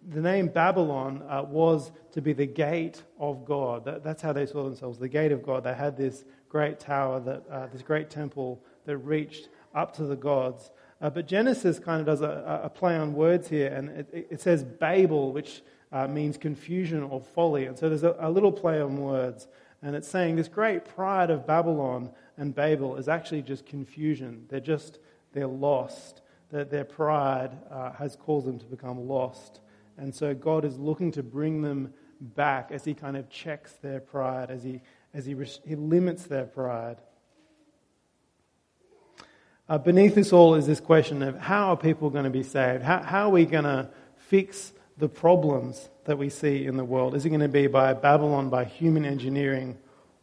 the 0.09 0.21
name 0.21 0.49
Babylon 0.49 1.23
uh, 1.29 1.45
was 1.47 1.93
to 2.13 2.23
be 2.23 2.33
the 2.33 2.47
gate 2.47 3.03
of 3.19 3.45
God. 3.45 3.85
That, 3.85 4.03
that's 4.03 4.23
how 4.23 4.33
they 4.33 4.47
saw 4.47 4.65
themselves, 4.65 4.99
the 4.99 5.09
gate 5.09 5.33
of 5.33 5.43
God. 5.43 5.65
They 5.65 5.75
had 5.75 5.97
this 5.97 6.25
great 6.49 6.81
tower, 6.81 7.21
that, 7.21 7.43
uh, 7.51 7.67
this 7.73 7.83
great 7.83 8.11
temple 8.11 8.63
that 8.87 8.97
reached 8.99 9.49
up 9.75 9.95
to 9.97 10.05
the 10.05 10.17
gods. 10.17 10.71
Uh, 11.01 11.11
but 11.11 11.29
Genesis 11.29 11.79
kind 11.79 12.01
of 12.01 12.07
does 12.07 12.23
a, 12.23 12.63
a, 12.65 12.69
play 12.69 12.97
on 12.97 13.15
words 13.15 13.49
here, 13.49 13.69
and 13.69 13.89
it, 13.91 14.27
it 14.31 14.41
says 14.41 14.65
Babel, 14.65 15.33
which 15.33 15.63
uh, 15.93 16.09
means 16.09 16.37
confusion 16.37 17.03
or 17.03 17.21
folly. 17.21 17.67
And 17.67 17.79
so 17.79 17.89
there's 17.89 18.03
a, 18.03 18.17
a 18.19 18.31
little 18.31 18.53
play 18.53 18.81
on 18.81 18.97
words. 18.99 19.47
And 19.83 19.95
it's 19.95 20.09
saying 20.09 20.37
this 20.37 20.49
great 20.49 20.85
pride 20.85 21.31
of 21.31 21.47
Babylon 21.47 22.11
and 22.37 22.55
Babel 22.55 22.97
is 22.97 23.09
actually 23.09 23.43
just 23.43 23.65
confusion. 23.65 24.47
They're 24.49 24.61
just, 24.61 24.99
they're 25.33 25.47
lost. 25.47 26.21
That 26.51 26.71
their 26.71 26.85
pride 26.85 27.51
uh, 27.71 27.93
has 27.93 28.17
caused 28.17 28.47
them 28.47 28.59
to 28.59 28.65
become 28.67 29.07
lost. 29.07 29.61
And 29.99 30.15
so 30.15 30.35
God 30.35 30.65
is 30.65 30.79
looking 30.79 31.13
to 31.13 31.23
bring 31.23 31.63
them 31.63 31.93
back 32.21 32.71
as 32.71 32.85
He 32.85 32.95
kind 32.95 33.17
of 33.17 33.29
checks 33.29 33.73
their 33.83 34.01
pride, 34.01 34.51
as 34.51 34.63
He, 34.63 34.81
as 35.13 35.27
He, 35.27 35.37
he 35.67 35.77
limits 35.77 36.25
their 36.25 36.47
pride. 36.47 36.97
Uh, 39.69 39.77
beneath 39.77 40.15
this 40.15 40.33
all 40.33 40.55
is 40.55 40.67
this 40.67 40.81
question 40.81 41.23
of 41.23 41.39
how 41.39 41.69
are 41.69 41.77
people 41.77 42.09
going 42.09 42.25
to 42.25 42.31
be 42.31 42.43
saved? 42.43 42.83
How, 42.83 43.03
how 43.03 43.27
are 43.27 43.31
we 43.31 43.45
going 43.45 43.65
to 43.65 43.91
fix 44.17 44.73
the 44.97 45.11
problems 45.11 45.91
that 46.05 46.17
we 46.17 46.31
see 46.31 46.65
in 46.65 46.79
the 46.79 46.85
world? 46.85 47.15
Is 47.15 47.27
it 47.27 47.29
going 47.29 47.43
to 47.43 47.49
be 47.49 47.67
by 47.67 47.93
Babylon, 47.93 48.49
by 48.49 48.65
human 48.65 49.05
engineering, 49.05 49.77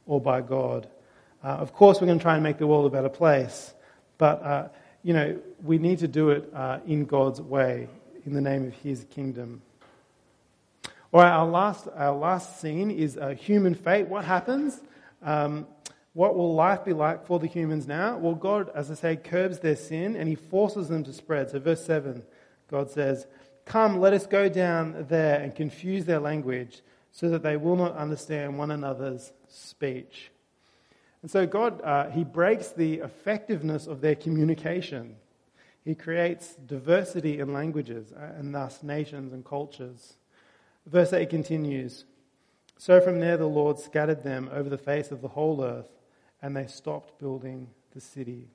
or 0.07 0.19
by 0.19 0.41
God? 0.41 0.87
Uh, 1.43 1.49
of 1.49 1.73
course, 1.73 2.01
we're 2.01 2.07
going 2.07 2.17
to 2.17 2.23
try 2.23 2.33
and 2.33 2.41
make 2.41 2.57
the 2.57 2.65
world 2.65 2.87
a 2.87 2.89
better 2.89 3.09
place. 3.09 3.71
But 4.17 4.41
uh, 4.41 4.67
you 5.03 5.13
know, 5.13 5.39
we 5.63 5.77
need 5.77 5.99
to 5.99 6.07
do 6.07 6.31
it 6.31 6.49
uh, 6.51 6.79
in 6.87 7.05
God's 7.05 7.39
way, 7.39 7.87
in 8.25 8.33
the 8.33 8.41
name 8.41 8.65
of 8.65 8.73
His 8.73 9.05
kingdom. 9.11 9.61
All 11.13 11.21
right, 11.21 11.29
our 11.29 11.45
last, 11.45 11.87
our 11.95 12.15
last 12.15 12.59
scene 12.59 12.89
is 12.89 13.15
uh, 13.15 13.29
human 13.29 13.75
fate. 13.75 14.07
What 14.07 14.25
happens? 14.25 14.81
Um, 15.21 15.67
what 16.15 16.35
will 16.35 16.55
life 16.55 16.85
be 16.85 16.93
like 16.93 17.27
for 17.27 17.39
the 17.39 17.45
humans 17.45 17.87
now? 17.87 18.17
Well, 18.17 18.35
God, 18.35 18.71
as 18.73 18.89
I 18.89 18.93
say, 18.93 19.15
curbs 19.17 19.59
their 19.59 19.75
sin 19.75 20.15
and 20.15 20.27
He 20.27 20.35
forces 20.35 20.87
them 20.87 21.03
to 21.03 21.13
spread. 21.13 21.51
So, 21.51 21.59
verse 21.59 21.85
7, 21.85 22.23
God 22.71 22.89
says, 22.89 23.27
Come, 23.65 23.99
let 23.99 24.13
us 24.13 24.25
go 24.25 24.47
down 24.47 25.05
there 25.09 25.41
and 25.41 25.53
confuse 25.53 26.05
their 26.05 26.19
language 26.19 26.81
so 27.11 27.29
that 27.29 27.43
they 27.43 27.57
will 27.57 27.75
not 27.75 27.97
understand 27.97 28.57
one 28.57 28.71
another's 28.71 29.33
speech. 29.49 30.31
And 31.21 31.29
so 31.29 31.45
God, 31.45 31.81
uh, 31.81 32.09
He 32.11 32.23
breaks 32.23 32.69
the 32.69 32.99
effectiveness 32.99 33.85
of 33.85 33.99
their 33.99 34.15
communication. 34.15 35.17
He 35.83 35.95
creates 35.95 36.55
diversity 36.55 37.39
in 37.39 37.51
languages 37.51 38.13
uh, 38.13 38.37
and 38.37 38.55
thus 38.55 38.83
nations 38.83 39.33
and 39.33 39.43
cultures. 39.43 40.13
Verse 40.85 41.11
8 41.11 41.29
continues 41.29 42.05
So 42.77 43.01
from 43.01 43.19
there 43.19 43.37
the 43.37 43.47
Lord 43.47 43.79
scattered 43.79 44.23
them 44.23 44.49
over 44.53 44.69
the 44.69 44.77
face 44.77 45.11
of 45.11 45.21
the 45.21 45.27
whole 45.27 45.63
earth, 45.63 45.89
and 46.45 46.55
they 46.55 46.67
stopped 46.67 47.17
building 47.17 47.67
the 47.95 47.99
city. 47.99 48.47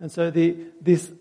And 0.00 0.10
so 0.10 0.32
the, 0.32 0.56
this 0.80 1.12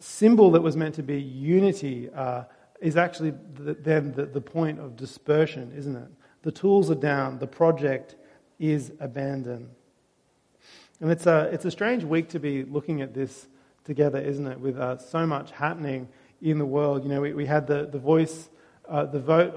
symbol 0.00 0.52
that 0.52 0.62
was 0.62 0.78
meant 0.78 0.94
to 0.94 1.02
be 1.02 1.20
unity 1.20 2.08
uh, 2.08 2.44
is 2.80 2.96
actually 2.96 3.34
the, 3.52 3.74
then 3.74 4.12
the, 4.12 4.24
the 4.24 4.40
point 4.40 4.80
of 4.80 4.96
dispersion, 4.96 5.74
isn't 5.76 5.94
it? 5.94 6.08
The 6.40 6.52
tools 6.52 6.90
are 6.90 6.94
down, 6.94 7.38
the 7.38 7.46
project 7.46 8.16
is 8.58 8.92
abandoned. 8.98 9.68
And 11.02 11.10
it's 11.10 11.26
a, 11.26 11.50
it's 11.52 11.66
a 11.66 11.70
strange 11.70 12.02
week 12.02 12.30
to 12.30 12.38
be 12.38 12.64
looking 12.64 13.02
at 13.02 13.12
this 13.12 13.46
together, 13.84 14.20
isn't 14.20 14.46
it? 14.46 14.58
With 14.58 14.78
uh, 14.78 14.96
so 14.96 15.26
much 15.26 15.50
happening 15.50 16.08
in 16.40 16.56
the 16.56 16.64
world. 16.64 17.02
You 17.02 17.10
know, 17.10 17.20
we, 17.20 17.34
we 17.34 17.44
had 17.44 17.66
the, 17.66 17.84
the 17.92 17.98
voice, 17.98 18.48
uh, 18.88 19.04
the 19.04 19.20
vote 19.20 19.54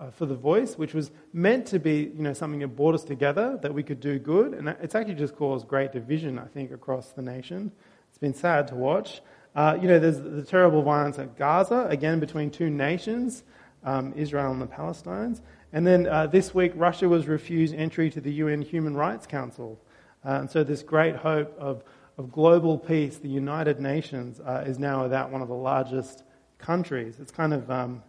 uh, 0.00 0.10
for 0.10 0.24
the 0.24 0.34
voice, 0.34 0.78
which 0.78 0.94
was 0.94 1.10
meant 1.32 1.66
to 1.66 1.78
be, 1.78 2.10
you 2.16 2.22
know, 2.22 2.32
something 2.32 2.60
that 2.60 2.68
brought 2.68 2.94
us 2.94 3.04
together, 3.04 3.58
that 3.60 3.74
we 3.74 3.82
could 3.82 4.00
do 4.00 4.18
good. 4.18 4.54
And 4.54 4.68
it's 4.80 4.94
actually 4.94 5.14
just 5.14 5.36
caused 5.36 5.68
great 5.68 5.92
division, 5.92 6.38
I 6.38 6.46
think, 6.46 6.72
across 6.72 7.12
the 7.12 7.22
nation. 7.22 7.70
It's 8.08 8.18
been 8.18 8.34
sad 8.34 8.66
to 8.68 8.74
watch. 8.74 9.20
Uh, 9.54 9.76
you 9.80 9.88
know, 9.88 9.98
there's 9.98 10.18
the 10.18 10.42
terrible 10.42 10.82
violence 10.82 11.18
at 11.18 11.36
Gaza, 11.36 11.86
again, 11.90 12.18
between 12.18 12.50
two 12.50 12.70
nations, 12.70 13.42
um, 13.84 14.14
Israel 14.16 14.52
and 14.52 14.62
the 14.62 14.66
Palestinians. 14.66 15.42
And 15.72 15.86
then 15.86 16.06
uh, 16.06 16.26
this 16.26 16.54
week, 16.54 16.72
Russia 16.74 17.08
was 17.08 17.28
refused 17.28 17.74
entry 17.74 18.10
to 18.10 18.20
the 18.20 18.32
UN 18.34 18.62
Human 18.62 18.96
Rights 18.96 19.26
Council. 19.26 19.78
Uh, 20.24 20.30
and 20.40 20.50
so, 20.50 20.64
this 20.64 20.82
great 20.82 21.16
hope 21.16 21.54
of, 21.58 21.84
of 22.16 22.32
global 22.32 22.78
peace, 22.78 23.18
the 23.18 23.28
United 23.28 23.80
Nations, 23.80 24.40
uh, 24.40 24.64
is 24.66 24.78
now 24.78 25.02
without 25.02 25.30
one 25.30 25.42
of 25.42 25.48
the 25.48 25.54
largest 25.54 26.22
countries. 26.58 27.16
It's 27.20 27.32
kind 27.32 27.52
of, 27.52 27.70
um, 27.70 28.02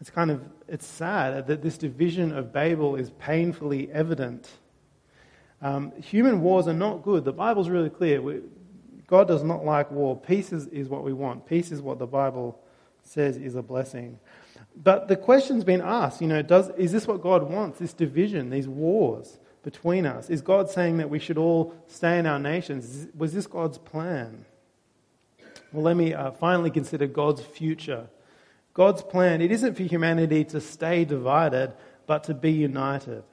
it's 0.00 0.10
kind 0.10 0.30
of, 0.30 0.42
it's 0.68 0.86
sad 0.86 1.46
that 1.46 1.62
this 1.62 1.76
division 1.76 2.36
of 2.36 2.52
Babel 2.52 2.96
is 2.96 3.10
painfully 3.18 3.90
evident. 3.92 4.48
Um, 5.60 5.92
human 6.00 6.40
wars 6.40 6.68
are 6.68 6.74
not 6.74 7.02
good. 7.02 7.24
The 7.24 7.32
Bible's 7.32 7.68
really 7.68 7.90
clear. 7.90 8.22
We, 8.22 8.40
God 9.08 9.26
does 9.26 9.42
not 9.42 9.64
like 9.64 9.90
war. 9.90 10.16
Peace 10.16 10.52
is, 10.52 10.66
is 10.68 10.88
what 10.88 11.02
we 11.02 11.12
want. 11.12 11.46
Peace 11.46 11.72
is 11.72 11.82
what 11.82 11.98
the 11.98 12.06
Bible 12.06 12.60
says 13.02 13.36
is 13.36 13.56
a 13.56 13.62
blessing. 13.62 14.18
But 14.76 15.08
the 15.08 15.16
question's 15.16 15.64
been 15.64 15.80
asked, 15.80 16.20
you 16.20 16.28
know, 16.28 16.42
does, 16.42 16.70
is 16.76 16.92
this 16.92 17.06
what 17.06 17.20
God 17.20 17.50
wants, 17.50 17.80
this 17.80 17.92
division, 17.92 18.50
these 18.50 18.68
wars 18.68 19.38
between 19.64 20.06
us? 20.06 20.30
Is 20.30 20.40
God 20.40 20.70
saying 20.70 20.98
that 20.98 21.10
we 21.10 21.18
should 21.18 21.38
all 21.38 21.74
stay 21.88 22.18
in 22.18 22.26
our 22.26 22.38
nations? 22.38 23.08
Was 23.16 23.32
this 23.32 23.46
God's 23.46 23.78
plan? 23.78 24.44
Well, 25.72 25.82
let 25.82 25.96
me 25.96 26.14
uh, 26.14 26.30
finally 26.30 26.70
consider 26.70 27.06
God's 27.06 27.42
future. 27.42 28.08
God's 28.78 29.02
plan, 29.02 29.42
it 29.42 29.50
isn't 29.50 29.74
for 29.74 29.82
humanity 29.82 30.44
to 30.44 30.60
stay 30.60 31.04
divided, 31.04 31.72
but 32.06 32.22
to 32.24 32.32
be 32.32 32.52
united. 32.52 33.24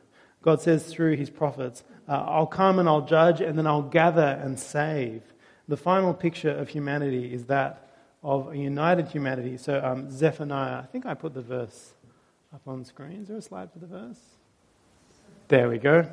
God 0.41 0.59
says 0.59 0.91
through 0.91 1.17
his 1.17 1.29
prophets, 1.29 1.83
uh, 2.09 2.13
I'll 2.13 2.47
come 2.47 2.79
and 2.79 2.89
I'll 2.89 3.05
judge, 3.05 3.41
and 3.41 3.55
then 3.55 3.67
I'll 3.67 3.83
gather 3.83 4.39
and 4.43 4.59
save. 4.59 5.21
The 5.67 5.77
final 5.77 6.15
picture 6.15 6.49
of 6.49 6.69
humanity 6.69 7.31
is 7.31 7.45
that 7.45 7.91
of 8.23 8.53
a 8.53 8.57
united 8.57 9.09
humanity. 9.09 9.57
So, 9.57 9.79
um, 9.85 10.09
Zephaniah, 10.09 10.79
I 10.79 10.87
think 10.87 11.05
I 11.05 11.13
put 11.13 11.35
the 11.35 11.43
verse 11.43 11.93
up 12.51 12.67
on 12.67 12.83
screen. 12.83 13.21
Is 13.21 13.27
there 13.27 13.37
a 13.37 13.41
slide 13.43 13.71
for 13.71 13.77
the 13.77 13.85
verse? 13.85 14.19
There 15.47 15.69
we 15.69 15.77
go. 15.77 16.11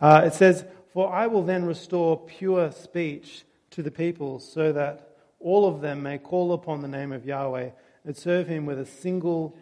Uh, 0.00 0.22
it 0.24 0.32
says, 0.32 0.64
For 0.94 1.12
I 1.12 1.26
will 1.26 1.42
then 1.42 1.66
restore 1.66 2.18
pure 2.18 2.72
speech 2.72 3.44
to 3.72 3.82
the 3.82 3.90
people, 3.90 4.40
so 4.40 4.72
that 4.72 5.10
all 5.40 5.68
of 5.68 5.82
them 5.82 6.02
may 6.02 6.16
call 6.16 6.54
upon 6.54 6.80
the 6.80 6.88
name 6.88 7.12
of 7.12 7.26
Yahweh 7.26 7.68
and 8.06 8.16
serve 8.16 8.48
him 8.48 8.64
with 8.64 8.78
a 8.78 8.86
single 8.86 9.56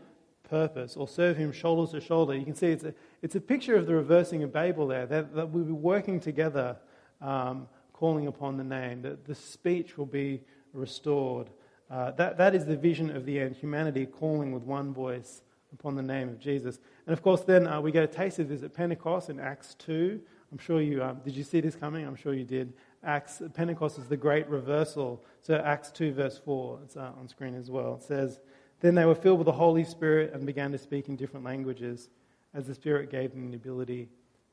purpose, 0.48 0.96
or 0.96 1.08
serve 1.08 1.36
him 1.36 1.50
shoulder 1.50 1.90
to 1.90 2.00
shoulder. 2.00 2.36
You 2.36 2.44
can 2.44 2.54
see 2.54 2.68
it's 2.68 2.84
a, 2.84 2.94
it's 3.22 3.34
a 3.34 3.40
picture 3.40 3.74
of 3.74 3.86
the 3.86 3.94
reversing 3.94 4.42
of 4.42 4.52
Babel 4.52 4.86
there, 4.86 5.06
that, 5.06 5.34
that 5.34 5.48
we'll 5.48 5.64
be 5.64 5.72
working 5.72 6.20
together, 6.20 6.76
um, 7.20 7.66
calling 7.92 8.26
upon 8.26 8.56
the 8.58 8.64
name, 8.64 9.02
that 9.02 9.24
the 9.24 9.34
speech 9.34 9.98
will 9.98 10.06
be 10.06 10.42
restored. 10.72 11.48
Uh, 11.90 12.10
that, 12.12 12.36
that 12.36 12.54
is 12.54 12.66
the 12.66 12.76
vision 12.76 13.10
of 13.10 13.24
the 13.24 13.40
end 13.40 13.56
humanity 13.56 14.06
calling 14.06 14.52
with 14.52 14.62
one 14.62 14.92
voice 14.92 15.42
upon 15.72 15.96
the 15.96 16.02
name 16.02 16.28
of 16.28 16.38
Jesus. 16.38 16.78
And 17.06 17.12
of 17.12 17.22
course, 17.22 17.42
then 17.42 17.66
uh, 17.66 17.80
we 17.80 17.90
get 17.92 18.04
a 18.04 18.08
taste 18.08 18.38
of 18.38 18.48
this 18.48 18.62
at 18.62 18.74
Pentecost 18.74 19.30
in 19.30 19.40
Acts 19.40 19.74
2. 19.74 20.20
I'm 20.52 20.58
sure 20.58 20.80
you 20.80 21.02
um, 21.02 21.20
did. 21.24 21.34
You 21.34 21.42
see 21.42 21.60
this 21.60 21.74
coming? 21.74 22.06
I'm 22.06 22.14
sure 22.14 22.32
you 22.32 22.44
did. 22.44 22.74
Acts 23.04 23.42
Pentecost 23.54 23.98
is 23.98 24.06
the 24.06 24.16
great 24.16 24.48
reversal. 24.48 25.22
So 25.42 25.56
Acts 25.56 25.90
2 25.90 26.12
verse 26.12 26.38
4. 26.38 26.80
It's 26.84 26.96
uh, 26.96 27.12
on 27.18 27.28
screen 27.28 27.54
as 27.54 27.70
well. 27.70 27.94
It 27.94 28.02
says, 28.02 28.40
"Then 28.80 28.94
they 28.94 29.04
were 29.04 29.14
filled 29.14 29.38
with 29.38 29.46
the 29.46 29.52
Holy 29.52 29.84
Spirit 29.84 30.32
and 30.32 30.46
began 30.46 30.72
to 30.72 30.78
speak 30.78 31.08
in 31.08 31.16
different 31.16 31.44
languages, 31.44 32.08
as 32.52 32.66
the 32.66 32.74
Spirit 32.74 33.10
gave 33.10 33.30
them 33.30 33.50
the 33.50 33.56
ability 33.56 34.08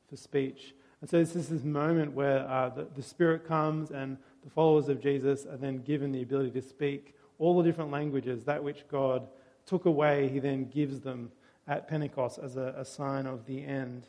for 0.10 0.18
speech." 0.18 0.74
And 1.02 1.10
so 1.10 1.18
this 1.18 1.36
is 1.36 1.50
this 1.50 1.64
moment 1.64 2.14
where 2.14 2.48
uh, 2.48 2.70
the, 2.70 2.88
the 2.96 3.02
Spirit 3.02 3.48
comes 3.48 3.92
and 3.92 4.18
the 4.44 4.50
followers 4.50 4.88
of 4.88 5.02
Jesus 5.02 5.46
are 5.46 5.58
then 5.58 5.80
given 5.80 6.12
the 6.12 6.22
ability 6.22 6.52
to 6.52 6.62
speak 6.62 7.16
all 7.40 7.58
the 7.58 7.64
different 7.64 7.90
languages, 7.90 8.44
that 8.46 8.64
which 8.64 8.88
God 8.88 9.28
took 9.66 9.86
away, 9.86 10.30
he 10.30 10.38
then 10.40 10.66
gives 10.66 11.00
them 11.00 11.32
at 11.68 11.88
Pentecost 11.88 12.38
as 12.38 12.56
a, 12.56 12.76
a 12.78 12.86
sign 12.86 13.26
of 13.26 13.46
the 13.46 13.66
end. 13.66 14.04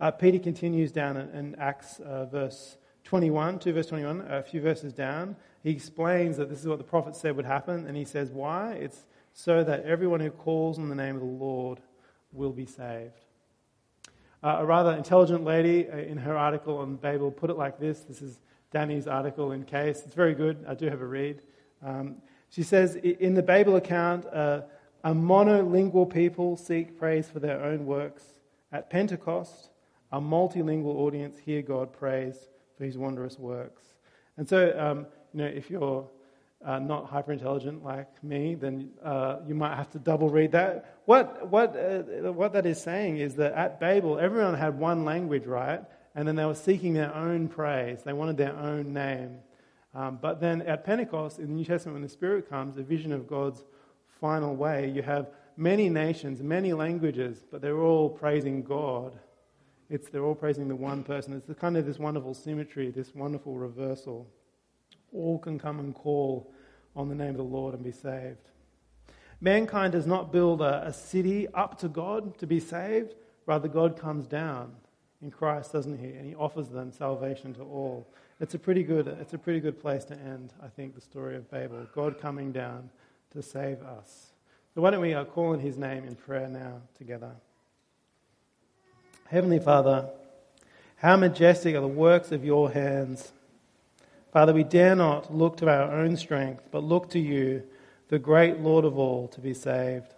Uh, 0.00 0.10
Peter 0.10 0.38
continues 0.38 0.92
down 0.92 1.16
in, 1.16 1.28
in 1.30 1.54
Acts 1.56 1.98
uh, 2.00 2.26
verse 2.26 2.76
21, 3.10 3.58
2 3.58 3.72
verse 3.72 3.86
21, 3.86 4.20
a 4.30 4.40
few 4.40 4.60
verses 4.60 4.92
down. 4.92 5.34
He 5.64 5.70
explains 5.70 6.36
that 6.36 6.48
this 6.48 6.60
is 6.60 6.68
what 6.68 6.78
the 6.78 6.84
prophet 6.84 7.16
said 7.16 7.34
would 7.34 7.44
happen, 7.44 7.88
and 7.88 7.96
he 7.96 8.04
says, 8.04 8.30
Why? 8.30 8.74
It's 8.74 9.04
so 9.32 9.64
that 9.64 9.82
everyone 9.82 10.20
who 10.20 10.30
calls 10.30 10.78
on 10.78 10.88
the 10.88 10.94
name 10.94 11.16
of 11.16 11.20
the 11.20 11.26
Lord 11.26 11.80
will 12.32 12.52
be 12.52 12.66
saved. 12.66 13.24
Uh, 14.44 14.58
a 14.60 14.64
rather 14.64 14.92
intelligent 14.92 15.42
lady 15.42 15.90
uh, 15.90 15.96
in 15.96 16.18
her 16.18 16.36
article 16.36 16.78
on 16.78 16.94
Babel 16.94 17.32
put 17.32 17.50
it 17.50 17.58
like 17.58 17.80
this. 17.80 17.98
This 17.98 18.22
is 18.22 18.38
Danny's 18.70 19.08
article 19.08 19.50
in 19.50 19.64
case. 19.64 20.02
It's 20.06 20.14
very 20.14 20.34
good. 20.34 20.64
I 20.68 20.74
do 20.74 20.86
have 20.86 21.00
a 21.00 21.06
read. 21.06 21.42
Um, 21.84 22.18
she 22.48 22.62
says 22.62 22.94
in 22.94 23.34
the 23.34 23.42
Babel 23.42 23.74
account, 23.74 24.24
uh, 24.32 24.60
a 25.02 25.12
monolingual 25.12 26.14
people 26.14 26.56
seek 26.56 26.96
praise 26.96 27.28
for 27.28 27.40
their 27.40 27.60
own 27.60 27.86
works. 27.86 28.22
At 28.70 28.88
Pentecost, 28.88 29.70
a 30.12 30.20
multilingual 30.20 30.94
audience 30.94 31.38
hear 31.44 31.60
God 31.60 31.92
praise 31.92 32.46
for 32.80 32.86
his 32.86 32.96
wondrous 32.96 33.38
works. 33.38 33.82
And 34.38 34.48
so, 34.48 34.74
um, 34.78 35.06
you 35.34 35.42
know, 35.42 35.46
if 35.46 35.70
you're 35.70 36.08
uh, 36.64 36.78
not 36.78 37.10
hyper 37.10 37.30
intelligent 37.30 37.84
like 37.84 38.24
me, 38.24 38.54
then 38.54 38.88
uh, 39.04 39.36
you 39.46 39.54
might 39.54 39.76
have 39.76 39.90
to 39.90 39.98
double 39.98 40.30
read 40.30 40.52
that. 40.52 40.96
What, 41.04 41.48
what, 41.48 41.76
uh, 41.76 42.32
what 42.32 42.54
that 42.54 42.64
is 42.64 42.80
saying 42.80 43.18
is 43.18 43.34
that 43.34 43.52
at 43.52 43.80
Babel, 43.80 44.18
everyone 44.18 44.54
had 44.54 44.78
one 44.78 45.04
language, 45.04 45.44
right? 45.44 45.82
And 46.14 46.26
then 46.26 46.36
they 46.36 46.46
were 46.46 46.54
seeking 46.54 46.94
their 46.94 47.14
own 47.14 47.48
praise, 47.48 48.02
they 48.02 48.14
wanted 48.14 48.38
their 48.38 48.56
own 48.56 48.94
name. 48.94 49.40
Um, 49.94 50.18
but 50.22 50.40
then 50.40 50.62
at 50.62 50.82
Pentecost, 50.86 51.38
in 51.38 51.48
the 51.48 51.52
New 51.52 51.66
Testament, 51.66 51.96
when 51.96 52.02
the 52.02 52.08
Spirit 52.08 52.48
comes, 52.48 52.78
a 52.78 52.82
vision 52.82 53.12
of 53.12 53.28
God's 53.28 53.62
final 54.22 54.56
way, 54.56 54.90
you 54.90 55.02
have 55.02 55.28
many 55.54 55.90
nations, 55.90 56.42
many 56.42 56.72
languages, 56.72 57.44
but 57.50 57.60
they're 57.60 57.82
all 57.82 58.08
praising 58.08 58.62
God. 58.62 59.18
It's, 59.90 60.08
they're 60.08 60.24
all 60.24 60.36
praising 60.36 60.68
the 60.68 60.76
one 60.76 61.02
person. 61.02 61.34
It's 61.34 61.58
kind 61.58 61.76
of 61.76 61.84
this 61.84 61.98
wonderful 61.98 62.32
symmetry, 62.32 62.90
this 62.90 63.14
wonderful 63.14 63.56
reversal. 63.56 64.28
All 65.12 65.38
can 65.38 65.58
come 65.58 65.80
and 65.80 65.92
call 65.94 66.52
on 66.94 67.08
the 67.08 67.14
name 67.14 67.30
of 67.30 67.36
the 67.36 67.42
Lord 67.42 67.74
and 67.74 67.82
be 67.82 67.92
saved. 67.92 68.50
Mankind 69.40 69.92
does 69.92 70.06
not 70.06 70.32
build 70.32 70.60
a, 70.60 70.86
a 70.86 70.92
city 70.92 71.48
up 71.54 71.78
to 71.80 71.88
God 71.88 72.38
to 72.38 72.46
be 72.46 72.60
saved, 72.60 73.14
rather, 73.46 73.68
God 73.68 73.98
comes 73.98 74.26
down 74.26 74.76
in 75.22 75.30
Christ, 75.30 75.72
doesn't 75.72 75.98
he? 75.98 76.08
And 76.08 76.26
he 76.26 76.34
offers 76.34 76.68
them 76.68 76.92
salvation 76.92 77.52
to 77.54 77.62
all. 77.62 78.06
It's 78.38 78.54
a 78.54 78.58
pretty 78.58 78.82
good, 78.82 79.08
it's 79.08 79.34
a 79.34 79.38
pretty 79.38 79.60
good 79.60 79.80
place 79.80 80.04
to 80.04 80.14
end, 80.14 80.52
I 80.62 80.68
think, 80.68 80.94
the 80.94 81.00
story 81.00 81.36
of 81.36 81.50
Babel. 81.50 81.86
God 81.94 82.20
coming 82.20 82.52
down 82.52 82.90
to 83.32 83.42
save 83.42 83.82
us. 83.82 84.32
So 84.74 84.82
why 84.82 84.90
don't 84.90 85.00
we 85.00 85.14
uh, 85.14 85.24
call 85.24 85.52
on 85.52 85.58
his 85.58 85.76
name 85.76 86.04
in 86.04 86.14
prayer 86.14 86.48
now 86.48 86.80
together? 86.96 87.32
Heavenly 89.30 89.60
Father, 89.60 90.08
how 90.96 91.16
majestic 91.16 91.76
are 91.76 91.80
the 91.80 91.86
works 91.86 92.32
of 92.32 92.44
your 92.44 92.72
hands. 92.72 93.30
Father, 94.32 94.52
we 94.52 94.64
dare 94.64 94.96
not 94.96 95.32
look 95.32 95.56
to 95.58 95.68
our 95.68 95.88
own 95.92 96.16
strength, 96.16 96.64
but 96.72 96.82
look 96.82 97.10
to 97.10 97.20
you, 97.20 97.62
the 98.08 98.18
great 98.18 98.58
Lord 98.58 98.84
of 98.84 98.98
all, 98.98 99.28
to 99.28 99.40
be 99.40 99.54
saved. 99.54 100.12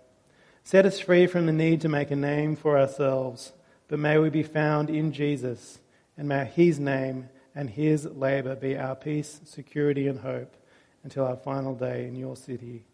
Set 0.64 0.86
us 0.86 0.98
free 0.98 1.26
from 1.26 1.44
the 1.44 1.52
need 1.52 1.82
to 1.82 1.90
make 1.90 2.10
a 2.10 2.16
name 2.16 2.56
for 2.56 2.78
ourselves, 2.78 3.52
but 3.86 3.98
may 3.98 4.16
we 4.16 4.30
be 4.30 4.42
found 4.42 4.88
in 4.88 5.12
Jesus, 5.12 5.78
and 6.16 6.26
may 6.26 6.46
his 6.46 6.80
name 6.80 7.28
and 7.54 7.68
his 7.68 8.06
labor 8.06 8.56
be 8.56 8.78
our 8.78 8.96
peace, 8.96 9.42
security, 9.44 10.08
and 10.08 10.20
hope 10.20 10.56
until 11.04 11.26
our 11.26 11.36
final 11.36 11.74
day 11.74 12.06
in 12.06 12.16
your 12.16 12.34
city. 12.34 12.86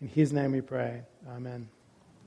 In 0.00 0.08
his 0.08 0.32
name 0.32 0.50
we 0.50 0.62
pray. 0.62 1.02
Amen. 1.28 1.68